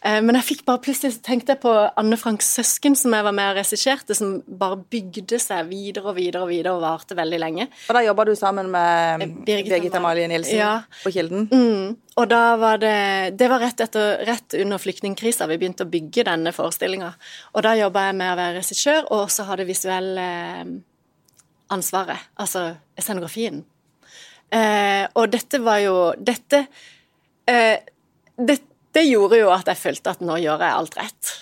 [0.00, 3.34] Eh, men jeg fikk bare plutselig tenkte jeg på Anne Franks søsken, som jeg var
[3.36, 7.40] med og regisserte, som bare bygde seg videre og videre og videre og varte veldig
[7.42, 7.68] lenge.
[7.90, 10.82] Og da jobba du sammen med Eh, Birgit Birgit Amalie Nilsen Ja.
[11.04, 11.48] på Kilden?
[11.52, 11.96] Mm.
[12.16, 16.24] Og da var det Det var rett, etter, rett under flyktningkrisa vi begynte å bygge
[16.24, 17.12] denne forestillinga.
[17.54, 20.20] Og da jobba jeg med å være regissør, og også ha det visuelle
[20.60, 20.64] eh,
[21.70, 22.18] ansvaret.
[22.38, 23.64] Altså scenografien.
[24.50, 26.66] Eh, og dette var jo Dette
[27.48, 27.78] eh,
[28.38, 28.58] det,
[28.94, 31.32] det gjorde jo at jeg følte at nå gjør jeg alt rett.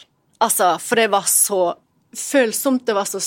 [0.44, 1.62] Altså, for det var så
[2.16, 3.20] følsomt, det var så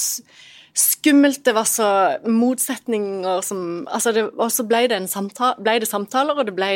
[0.80, 1.90] skummelt, det var så
[2.30, 3.62] motsetninger som
[3.92, 6.72] altså det, Og så ble det, samtale, ble det samtaler, og det ble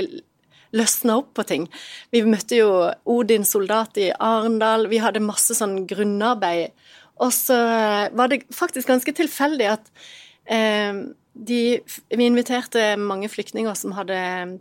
[0.74, 1.68] løsna opp på ting.
[2.12, 2.70] Vi møtte jo
[3.10, 6.74] Odin soldat i Arendal, vi hadde masse sånn grunnarbeid.
[7.22, 7.58] Og så
[8.18, 9.92] var det faktisk ganske tilfeldig at
[10.50, 11.62] eh, de,
[12.10, 14.18] vi inviterte mange flyktninger som hadde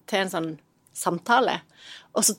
[0.09, 0.53] til en sånn
[0.97, 1.61] samtale.
[2.17, 2.37] Og så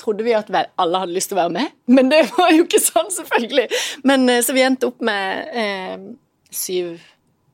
[0.00, 2.82] trodde vi at alle hadde lyst til å være med, men det var jo ikke
[2.82, 3.68] sånn, selvfølgelig.
[4.08, 6.08] Men eh, Så vi endte opp med eh,
[6.54, 6.98] syv,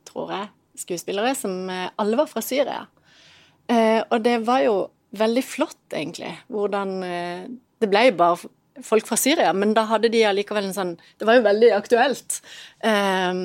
[0.09, 0.49] tror jeg,
[0.81, 2.85] skuespillere som eh, alle var fra Syria.
[3.71, 4.79] Eh, og det var jo
[5.17, 7.45] veldig flott, egentlig, hvordan eh,
[7.81, 11.27] Det ble jo bare folk fra Syria, men da hadde de allikevel en sånn Det
[11.27, 12.39] var jo veldig aktuelt.
[12.83, 13.41] Eh,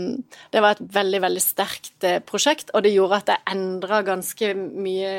[0.54, 5.14] det var et veldig, veldig sterkt prosjekt, og det gjorde at jeg endra ganske mye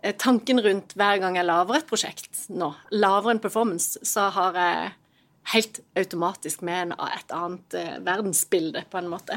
[0.00, 4.92] Tanken rundt hver gang jeg lager et prosjekt nå, lager en performance, så har jeg
[5.54, 9.36] helt automatisk med en, et annet eh, verdensbilde, på en måte,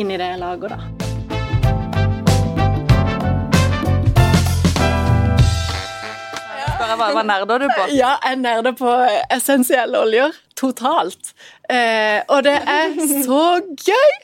[0.00, 1.19] inni det jeg lager, da.
[7.00, 7.88] Hva, hva nerder du på?
[7.96, 8.92] Ja, jeg nerder på
[9.32, 10.36] essensielle oljer.
[10.60, 11.32] Totalt.
[11.70, 12.94] Eh, og det er
[13.24, 14.14] så gøy!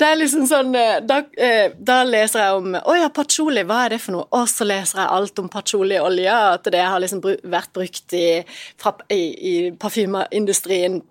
[0.00, 3.82] Det er liksom sånn eh, Da, eh, da leser jeg om Å ja, patchouli, hva
[3.84, 4.24] er det for noe?
[4.34, 8.40] Og så leser jeg alt om patchouli-olje, at det har liksom br vært brukt i,
[8.80, 11.02] fra, i, i parfymeindustrien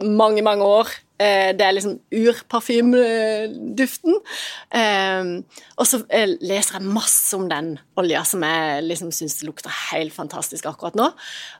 [0.00, 0.90] mange, mange år.
[1.20, 4.14] Eh, det er liksom urparfymeduften.
[4.72, 5.24] Eh,
[5.76, 10.14] og så eh, leser jeg masse om den olja som jeg liksom syns lukter helt
[10.16, 11.10] fantastisk akkurat nå.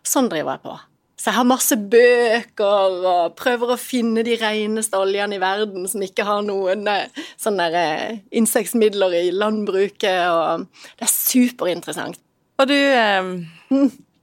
[0.06, 0.74] Sånn driver jeg på.
[1.20, 6.00] Så jeg har masse bøker og prøver å finne de reneste oljene i verden som
[6.00, 6.88] ikke har noen
[7.36, 7.66] sånne
[8.40, 10.64] insektmidler i landbruket, og
[10.96, 12.16] det er superinteressant.
[12.60, 13.20] Og du eh,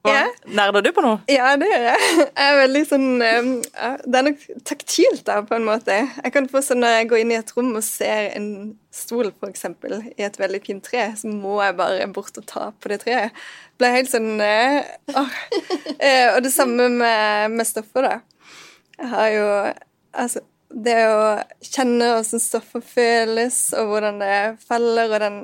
[0.07, 0.23] Ja.
[0.57, 1.19] Nerder du på noe?
[1.31, 2.01] Ja, det gjør jeg.
[2.23, 5.97] Jeg er veldig sånn um, ja, Det er nok taktilt, da, på en måte.
[6.23, 8.49] Jeg kan få sånn Når jeg går inn i et rom og ser en
[8.93, 12.89] stol, eksempel, i et veldig fint tre, så må jeg bare bort og ta på
[12.89, 13.35] det treet.
[13.77, 14.79] Ble helt sånn øh.
[16.33, 18.53] Og det samme med, med stoffer, da.
[18.97, 19.49] Jeg har jo
[20.17, 20.41] Altså,
[20.73, 21.19] det å
[21.61, 25.37] kjenne hvordan stoffer føles, og hvordan det faller, og den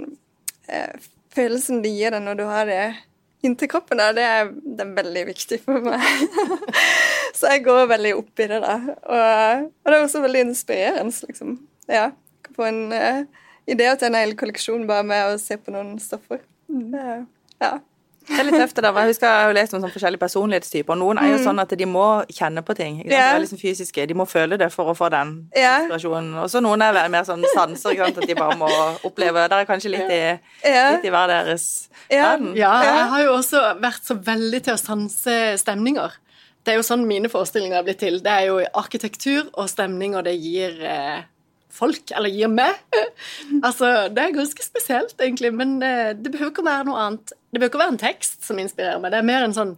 [0.67, 2.83] eh, følelsen det gir deg når du har det
[3.43, 6.03] inntil kroppen, da, det er, det er veldig viktig for meg.
[7.37, 8.75] så jeg går veldig opp i det, da.
[8.87, 11.57] Og, og det er også veldig inspirerende, liksom.
[11.91, 12.09] Ja.
[12.55, 13.23] Få en uh,
[13.69, 16.43] idé til en hel kolleksjon bare med å se på noen stoffer.
[16.67, 17.07] Det,
[17.63, 17.73] ja.
[18.27, 18.97] Det er litt tøft, det der.
[19.03, 20.97] Jeg husker jeg har lest om sånn forskjellige personlighetstyper.
[20.99, 23.01] Noen er jo sånn at de må kjenne på ting.
[23.01, 23.17] Ikke sant?
[23.19, 23.25] Ja.
[23.33, 26.31] De er liksom fysiske, de må føle det for å få den inspirasjonen.
[26.43, 28.21] Og så noen er mer sånn sanser, ikke sant?
[28.23, 28.69] at de bare må
[29.09, 29.43] oppleve.
[29.51, 30.21] Der er kanskje litt i,
[30.63, 31.67] litt i hver deres
[32.09, 32.31] Ja.
[32.33, 32.53] verden.
[32.55, 36.19] Ja, jeg har jo også vært så veldig til å sanse stemninger.
[36.63, 38.21] Det er jo sånn mine forestillinger er blitt til.
[38.23, 41.23] Det er jo arkitektur og stemning, og det gir eh,
[41.73, 42.77] folk, eller gir meg.
[43.67, 47.33] altså, det er ganske spesielt, egentlig, men eh, det behøver ikke å være noe annet.
[47.53, 49.13] Det bør ikke være en tekst som inspirerer meg.
[49.13, 49.75] Det er mer en sånn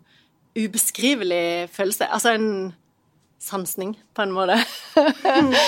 [0.55, 2.07] ubeskrivelig følelse.
[2.07, 2.49] Altså en
[3.45, 4.55] sansning, på en måte.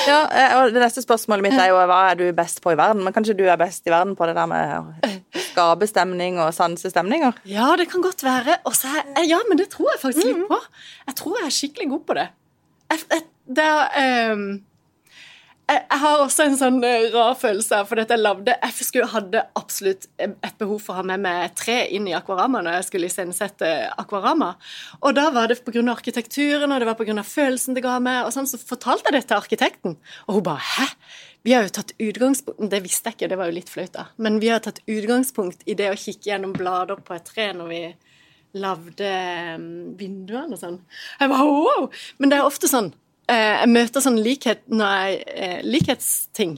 [0.08, 2.78] Ja, eh, og Det neste spørsmålet mitt er jo hva er du best på i
[2.80, 3.03] verden?
[3.05, 5.12] Men kanskje du er best i verden på det der med å
[5.51, 7.38] skape stemning og sanse stemninger?
[7.49, 8.58] Ja, det kan godt være.
[8.66, 10.60] Og så er, ja, men det tror jeg faktisk litt på.
[11.10, 12.28] Jeg tror jeg er skikkelig god på det.
[12.88, 13.28] Jeg, jeg,
[13.60, 14.47] det er, ehm,
[15.68, 19.09] jeg, har også en sånn eh, rar følelse av For dette jeg lagde Jeg skulle,
[19.11, 22.88] hadde absolutt et behov for å ha med meg tre inn i Akvarama når jeg
[22.88, 24.53] skulle iscenesette Akvarama.
[25.01, 25.84] Og da var det pga.
[25.91, 28.24] arkitekturen og det var på grunn av følelsen det ga meg.
[28.26, 29.97] Og sånn, Så fortalte jeg det til arkitekten,
[30.28, 30.95] og hun bare 'hæ?'
[31.43, 34.07] Vi har jo tatt utgangspunkt Det visste jeg ikke, det var jo litt flaut, da.
[34.18, 37.68] Men vi har tatt utgangspunkt i det å kikke gjennom blader på et tre når
[37.68, 37.82] vi
[38.57, 39.11] lagde
[39.55, 40.80] um, vinduene og sånn.
[41.20, 41.89] Jeg bare wow!
[42.18, 46.54] Men det er ofte sånn eh, Jeg møter sånn likhet når jeg eh, Likhetsting.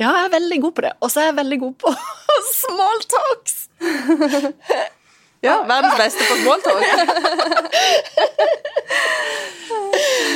[0.00, 0.92] Ja, jeg er veldig god på det.
[1.04, 1.92] Og så er jeg veldig god på
[2.62, 3.60] smalltalks.
[5.40, 6.84] Ja, verdens beste på smalltalk.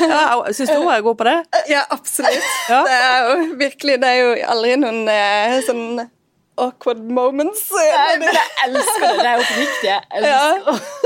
[0.09, 1.35] ja, Syns du hun er god på det?
[1.69, 2.47] Ja, absolutt.
[2.71, 2.79] Ja.
[2.89, 5.85] Det er jo virkelig Det er jo aldri noen eh, sånn
[6.61, 7.67] awkward moments.
[7.75, 9.15] Nei, men jeg elsker det.
[9.19, 9.91] Det er oppriktig.
[9.91, 10.03] Jeg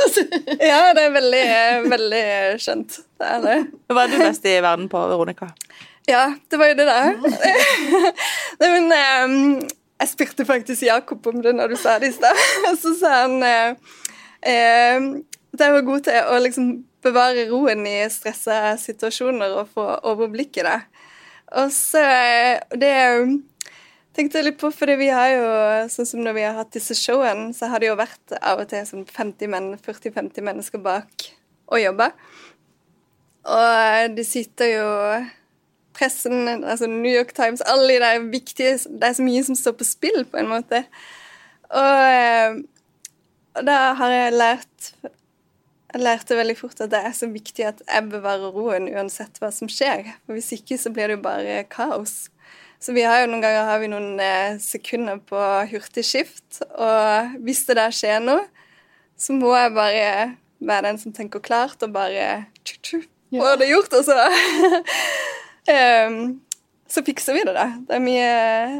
[0.04, 1.44] elsker Ja, det er veldig,
[1.94, 2.24] veldig
[2.62, 2.98] skjønt.
[3.18, 3.56] Det er det.
[3.92, 5.50] Hva er du best i verden på, Veronica?
[6.08, 7.00] Ja, det var jo det, da.
[8.60, 9.38] Nei, men um,
[9.98, 12.44] jeg spurte faktisk Jakob om det når du sa det i stad.
[12.82, 13.74] Så sa han eh,
[15.52, 16.70] at jeg var god til å liksom
[17.04, 20.78] bevare roen i stressa situasjoner og få overblikket, da.
[20.78, 21.04] det.
[21.56, 22.92] Og så eh, Det
[24.18, 25.48] tenkte litt på, fordi vi har jo,
[25.92, 28.70] sånn som når vi har hatt disse showene, så har det jo vært av og
[28.70, 31.28] til sånn 50 menn, 40-50 mennesker bak
[31.68, 32.14] og jobber.
[33.48, 34.88] Og de sitter jo
[35.98, 39.78] pressen, altså New York Times, alle de der viktige Det er så mye som står
[39.78, 40.82] på spill, på en måte.
[41.68, 42.58] Og,
[43.58, 47.82] og da har jeg lært Jeg lærte veldig fort at det er så viktig at
[47.84, 50.04] jeg bevarer roen uansett hva som skjer.
[50.26, 52.28] For Hvis ikke så blir det jo bare kaos.
[52.78, 55.38] Så vi har jo noen ganger har vi noen eh, sekunder på
[55.72, 58.44] hurtigskift, og hvis det der skjer noe,
[59.18, 60.10] så må jeg bare
[60.62, 64.14] være den som tenker klart, og bare tju, tju, Få det gjort, og så
[65.68, 66.40] Ehm,
[66.88, 67.66] Så fikser vi det, da.
[67.84, 68.28] Det er mye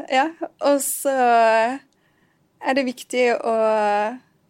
[0.09, 0.23] Ja.
[0.65, 3.53] Og så er det viktig å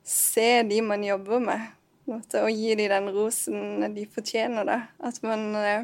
[0.08, 1.66] se de man jobber med,
[2.08, 4.80] måte, og gi de den rosen de fortjener, da.
[5.04, 5.84] At man eh,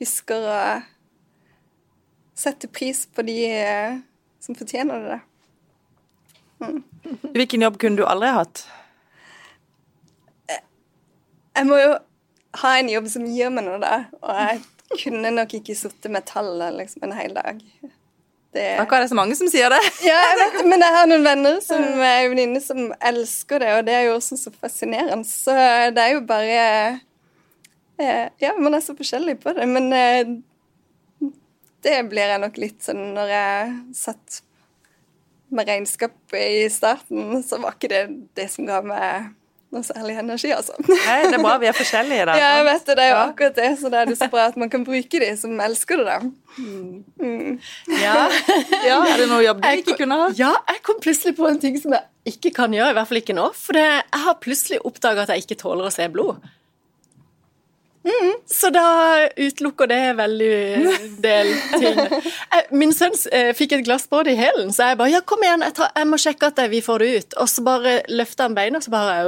[0.00, 0.62] husker å
[2.38, 3.98] sette pris på de eh,
[4.40, 5.20] som fortjener det.
[6.62, 6.82] Mm.
[7.34, 8.64] Hvilken jobb kunne du aldri hatt?
[11.58, 11.94] Jeg må jo
[12.62, 13.94] ha en jobb som gir meg noe, da.
[14.22, 17.58] Og jeg kunne nok ikke sittet med tallet liksom, en hel dag.
[18.54, 18.64] Det...
[18.80, 19.80] Akkurat det er så mange som sier det.
[20.06, 23.84] Ja, jeg vet, men jeg har noen venner som er venninner som elsker det, og
[23.88, 25.26] det er jo også så fascinerende.
[25.28, 25.54] Så
[25.94, 26.62] det er jo bare
[27.98, 30.38] eh, Ja, man er så forskjellig på det, men eh,
[31.86, 34.40] det blir jeg nok litt sånn når jeg satt
[35.54, 38.02] med regnskap i starten, så var ikke det
[38.36, 39.34] det som ga meg
[39.72, 40.72] noe særlig energi, altså.
[40.88, 42.34] Nei, det er bra vi er forskjellige, da.
[42.40, 42.94] Ja, jeg vet det.
[42.96, 43.24] Det er jo Ja.
[43.30, 43.66] akkurat det.
[43.80, 46.18] Så da er det så bra at man kan bruke de som elsker det, da.
[47.92, 48.14] Ja.
[48.86, 50.28] Ja, er det noe jobb du ikke kunne ha?
[50.38, 53.20] Ja, jeg kom plutselig på en ting som jeg ikke kan gjøre, i hvert fall
[53.20, 53.48] ikke nå.
[53.56, 56.40] For det, jeg har plutselig oppdaga at jeg ikke tåler å se blod.
[58.48, 58.84] Så da
[59.36, 60.52] utelukker det veldig
[61.22, 61.98] del ting.
[62.80, 65.76] Min sønn eh, fikk et glassbrudd i hælen, så jeg bare ja, kom igjen, jeg,
[65.78, 67.38] tar, jeg må sjekke at vi får det ut.
[67.42, 69.18] Og så bare løfta han beina, og så bare.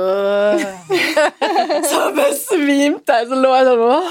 [1.91, 4.11] Så besvimte jeg, så lå jeg sånn.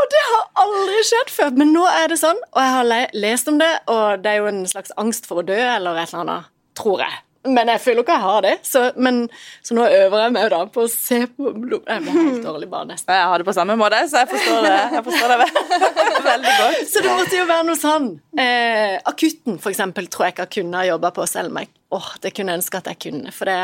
[0.00, 3.00] Og det har aldri skjedd før, men nå er det sånn, og jeg har le
[3.24, 6.12] lest om det, og det er jo en slags angst for å dø eller et
[6.12, 7.20] eller annet, tror jeg.
[7.48, 9.22] Men jeg føler ikke jeg har det, så, men,
[9.64, 11.86] så nå øver jeg meg da på å se på blod.
[11.88, 13.14] Jeg var helt dårlig bare nesten.
[13.16, 14.74] Jeg har det på samme måte, så jeg forstår det.
[14.98, 15.38] Jeg forstår det
[16.30, 16.82] veldig godt.
[16.92, 18.10] Så det måtte jo være noe sånn.
[18.44, 21.72] Eh, akutten, for eksempel, tror jeg ikke jeg kunne ha jobba på, selv om jeg
[21.96, 23.56] åh, det kunne jeg ønske at jeg kunne, for det,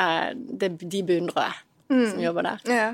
[0.63, 1.63] det, de beundrer jeg
[2.11, 2.65] som jobber der.
[2.67, 2.89] Ja.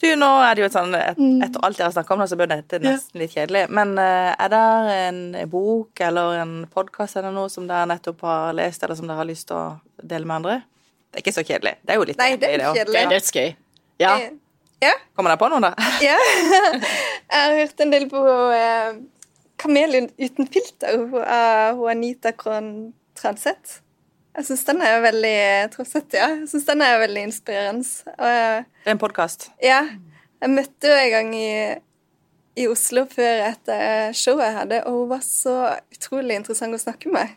[0.00, 2.36] Du, nå er det jo et sånn, et, Etter alt dere har snakket om, så
[2.40, 3.66] blir dette nesten litt kjedelig.
[3.76, 4.62] Men eh, er det
[4.96, 5.20] en
[5.52, 9.28] bok eller en podkast eller noe som dere nettopp har lest, eller som dere har
[9.28, 9.66] lyst til å
[10.00, 10.56] dele med andre?
[11.10, 11.74] Det er ikke så kjedelig.
[11.84, 12.94] Det er jo litt Nei, det er kjedelig.
[12.94, 13.52] Det er dødsgøy.
[14.00, 14.14] Ja.
[14.80, 14.94] Ja.
[15.18, 15.88] Kommer dere på noen, da?
[16.08, 16.16] ja.
[16.40, 18.96] Jeg har hørt en del på uh,
[19.60, 23.82] 'Kamelen uten filter' av Anita Krohn Transeth.
[24.36, 25.36] Jeg syns den er veldig
[25.74, 26.28] Transeth, ja.
[26.38, 27.86] Jeg synes den er veldig inspirerende.
[28.06, 29.50] Jeg- Det er en podkast.
[29.62, 29.80] Ja.
[30.40, 31.74] Jeg møtte henne en gang i,
[32.62, 35.56] i Oslo før etter showet jeg hadde, og hun var så
[35.92, 37.28] utrolig interessant å snakke med.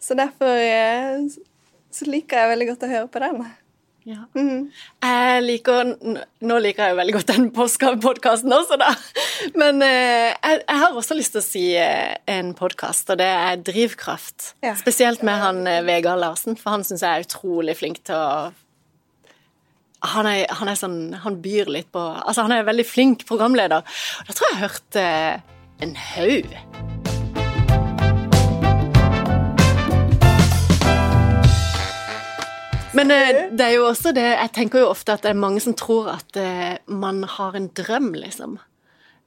[0.00, 1.26] Så derfor eh,
[1.90, 3.42] så liker jeg veldig godt å høre på den.
[4.08, 4.22] Ja.
[4.32, 4.70] Mm.
[5.04, 5.90] Jeg liker,
[6.40, 8.92] nå liker jeg jo veldig godt den podkasten også, da.
[9.60, 13.28] Men eh, jeg, jeg har også lyst til å si eh, en podkast, og det
[13.28, 14.54] er Drivkraft.
[14.64, 14.72] Ja.
[14.80, 18.48] Spesielt med han eh, Vegard Larsen, for han syns jeg er utrolig flink til å
[20.08, 23.24] han er, han er sånn Han byr litt på Altså, han er en veldig flink
[23.26, 23.82] programleder.
[23.82, 25.08] Og da tror jeg jeg hørte
[25.82, 26.97] en haug.
[32.96, 35.60] Men eh, det er jo også det Jeg tenker jo ofte at det er mange
[35.60, 38.58] som tror at eh, man har en drøm, liksom.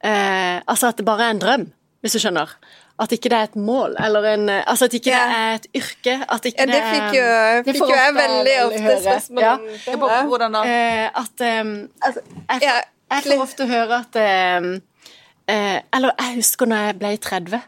[0.03, 1.65] Eh, altså at det bare er en drøm,
[2.01, 2.55] hvis du skjønner.
[3.01, 5.21] At ikke det er et mål, eller en eh, Altså at ikke Ja.
[5.25, 6.15] det er et yrke.
[6.29, 7.27] At ikke Ja, det fikk jo,
[7.65, 9.53] det fikk jo jeg veldig ofte spørsmål Ja.
[9.53, 9.67] om.
[9.87, 10.63] Ja, på- Hvordan da?
[10.63, 12.75] Eh, at um, Altså, jeg, ja,
[13.11, 14.21] jeg får ofte høre at
[14.63, 14.71] um,
[15.47, 17.61] eh, Eller jeg husker når jeg ble 30,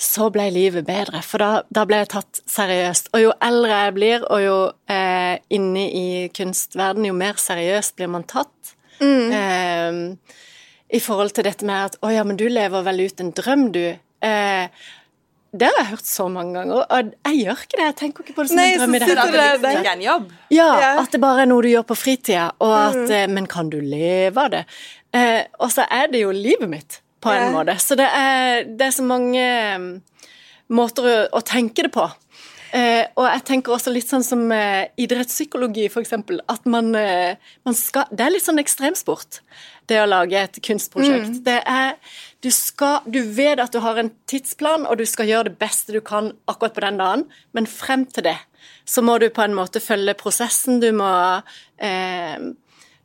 [0.00, 1.20] så ble livet bedre.
[1.22, 3.12] For da, da ble jeg tatt seriøst.
[3.14, 4.56] Og jo eldre jeg blir, og jo
[4.90, 8.74] eh, inne i kunstverden, jo mer seriøst blir man tatt.
[9.04, 10.00] Eh,
[10.94, 13.72] I forhold til dette med at 'Å ja, men du lever vel ut en drøm,
[13.74, 13.98] du'.
[14.22, 14.68] Eh,
[15.54, 17.84] det har jeg hørt så mange ganger, og jeg gjør ikke det.
[17.84, 19.62] Jeg tenker ikke på det som Nei, en drøm i det sitter hele tatt.
[19.62, 20.32] Det er en jobb.
[20.50, 23.70] Ja, at det bare er noe du gjør på fritida, og at eh, Men kan
[23.70, 24.64] du leve av det?
[25.14, 27.52] Eh, og så er det jo livet mitt, på en Ja.
[27.54, 27.78] måte.
[27.80, 29.88] Så det er, det er så mange eh,
[30.74, 32.04] måter å, å tenke det på.
[32.74, 36.40] Eh, og jeg tenker også litt sånn som eh, idrettspsykologi, eksempel.
[36.50, 39.38] At man, eh, man skal Det er litt sånn ekstremsport,
[39.86, 41.38] det å lage et kunstprosjekt.
[41.46, 41.94] Det er
[42.42, 45.94] du, skal, du vet at du har en tidsplan, og du skal gjøre det beste
[45.94, 48.36] du kan akkurat på den dagen, men frem til det
[48.88, 50.80] så må du på en måte følge prosessen.
[50.82, 51.08] Du må
[51.78, 52.36] eh,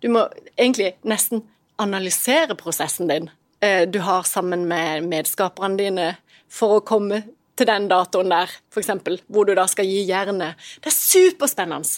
[0.02, 0.26] Du må
[0.58, 1.44] egentlig nesten
[1.80, 3.30] analysere prosessen din
[3.62, 6.08] du har sammen med medskaperne dine
[6.50, 7.24] for å komme
[7.60, 8.88] til den datoen der, f.eks.,
[9.28, 10.56] hvor du da skal gi jernet.
[10.80, 11.90] Det er superspennende.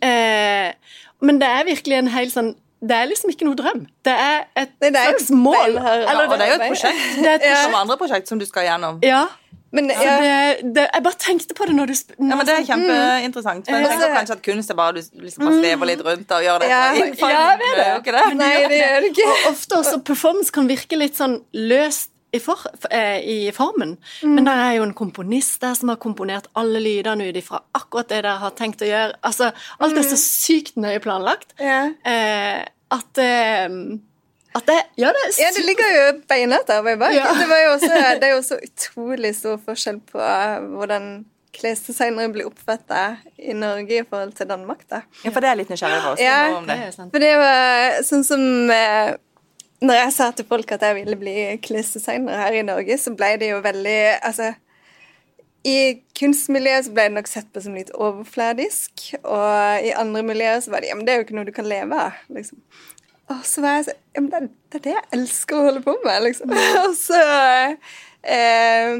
[0.00, 3.84] Eh, men det er virkelig en hel sånn Det er liksom ikke noe drøm.
[4.02, 5.76] Det er et Nei, det er slags mål.
[5.76, 7.04] Eller, Og det er jo et prosjekt.
[7.22, 7.60] det er et Ja.
[7.62, 8.98] Som andre prosjekt som du skal gjennom.
[9.06, 9.26] ja.
[9.72, 12.44] Men Så ja, det, det, jeg bare tenkte på det når du sp Ja, men
[12.46, 13.66] Det er kjempeinteressant.
[13.66, 13.96] For jeg Ja.
[13.96, 16.68] tenker kanskje at kunst er bare du liksom bare svever litt rundt og gjør det.
[16.68, 16.80] Ja.
[16.92, 17.70] Ja, det.
[17.72, 18.24] Det er jo ikke det.
[18.36, 19.28] Nei, det gjør det ikke.
[19.32, 22.56] Og ofte også performance kan virke litt sånn løst i, for,
[22.90, 23.96] eh, i formen.
[24.22, 28.08] Men det er jo en komponist der som har komponert alle lydene ut ifra akkurat
[28.08, 29.18] det dere har tenkt å gjøre.
[29.24, 29.50] Altså,
[29.80, 31.90] alt er så sykt nøye planlagt ja.
[32.08, 32.62] eh,
[32.92, 33.68] at eh,
[34.60, 37.14] det, ja, det er Ja, det ligger jo beinhardt arbeid bak.
[37.16, 37.28] Ja.
[37.38, 41.06] Det, var jo også, det er jo også utrolig stor forskjell på eh, hvordan
[41.56, 44.84] klesdesignere blir oppfattet i Norge i forhold til Danmark.
[44.90, 45.02] da.
[45.24, 46.14] Ja, for det er litt nysgjerrig på.
[46.14, 46.22] oss.
[46.22, 46.40] Ja.
[46.56, 46.78] om det.
[46.96, 48.42] For det var sånn som
[48.72, 49.14] eh,
[49.82, 53.34] Når jeg sa til folk at jeg ville bli klesdesigner her i Norge, så ble
[53.40, 54.52] det jo veldig Altså
[55.62, 60.58] i kunstmiljøet så ble det nok sett på som litt overfladisk, og i andre miljøer
[60.62, 62.16] så var det ja, men det er jo ikke noe du kan leve av.
[62.34, 62.58] liksom.
[63.30, 65.94] Og så var jeg sånn ja, men det, er- det jeg elsker å holde på
[66.04, 66.50] med, liksom.
[66.82, 67.20] Og så
[68.22, 68.96] eh,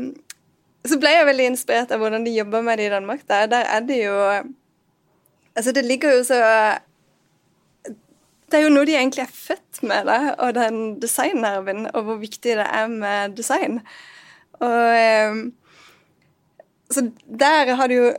[0.89, 3.27] Så ble jeg veldig inspirert av hvordan de jobber med det i Danmark.
[3.29, 4.17] Der, der er det jo
[5.53, 6.39] Altså, det ligger jo så
[8.49, 12.19] Det er jo noe de egentlig er født med, da, og den designnerven, og hvor
[12.21, 13.79] viktig det er med design.
[14.61, 15.39] Og eh,
[16.93, 18.11] Så der har du jo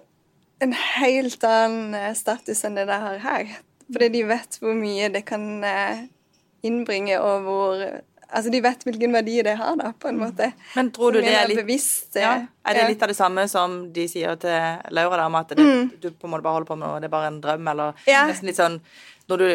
[0.63, 3.53] en helt annen eh, status enn det det har her.
[3.93, 6.03] Fordi de vet hvor mye det kan eh,
[6.65, 7.85] innbringe, og hvor
[8.33, 10.47] Altså, de vet hvilken verdi det har, da, på en måte.
[10.73, 13.43] Men tror du det er litt bevisst, ja, eh, Er det litt av det samme
[13.51, 15.91] som de sier til Laura, da, om at det, Mm.
[16.01, 17.93] du på en måte bare holder på med noe, det er bare en drøm, eller
[18.07, 18.23] Ja.
[18.25, 18.79] nesten litt sånn
[19.29, 19.45] når du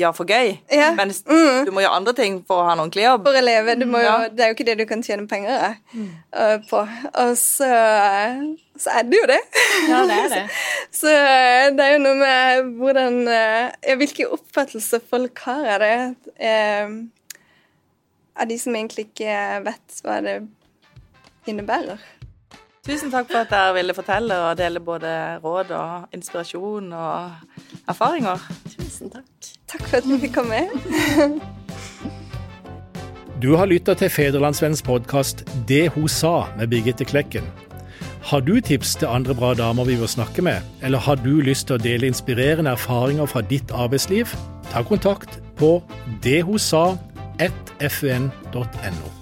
[0.00, 0.94] gjør for gøy, Ja.
[0.96, 1.64] mens Mm.
[1.66, 3.26] du må gjøre andre ting for å ha en ordentlig jobb.
[3.28, 3.74] For å leve.
[3.78, 4.28] Du må jo, Ja.
[4.28, 6.08] Det er jo ikke det du kan tjene penger mm.
[6.32, 6.80] eh, på.
[7.14, 7.68] Og så,
[8.80, 9.40] så er det jo det.
[9.90, 10.42] Ja, det er det.
[10.90, 15.80] Så så det er jo noe med hvordan eh, ja, Hvilke oppfattelser folk har av
[15.84, 16.16] det.
[16.40, 16.88] eh,
[18.40, 20.36] av de som egentlig ikke vet hva det
[21.50, 21.98] innebærer.
[22.88, 25.10] Tusen takk for at dere ville fortelle og dele både
[25.44, 27.30] råd og inspirasjon og
[27.88, 28.40] erfaringer.
[28.72, 29.28] Tusen takk.
[29.68, 30.64] Takk for at vi fikk komme.
[33.38, 37.44] Du har lytta til Federlandsvennens podkast 'Det hun sa' med Birgitte Klekken.
[38.22, 41.66] Har du tips til andre bra damer vi bør snakke med, eller har du lyst
[41.66, 44.26] til å dele inspirerende erfaringer fra ditt arbeidsliv?
[44.72, 45.82] Ta kontakt på
[46.22, 49.17] dethosa.fun.no.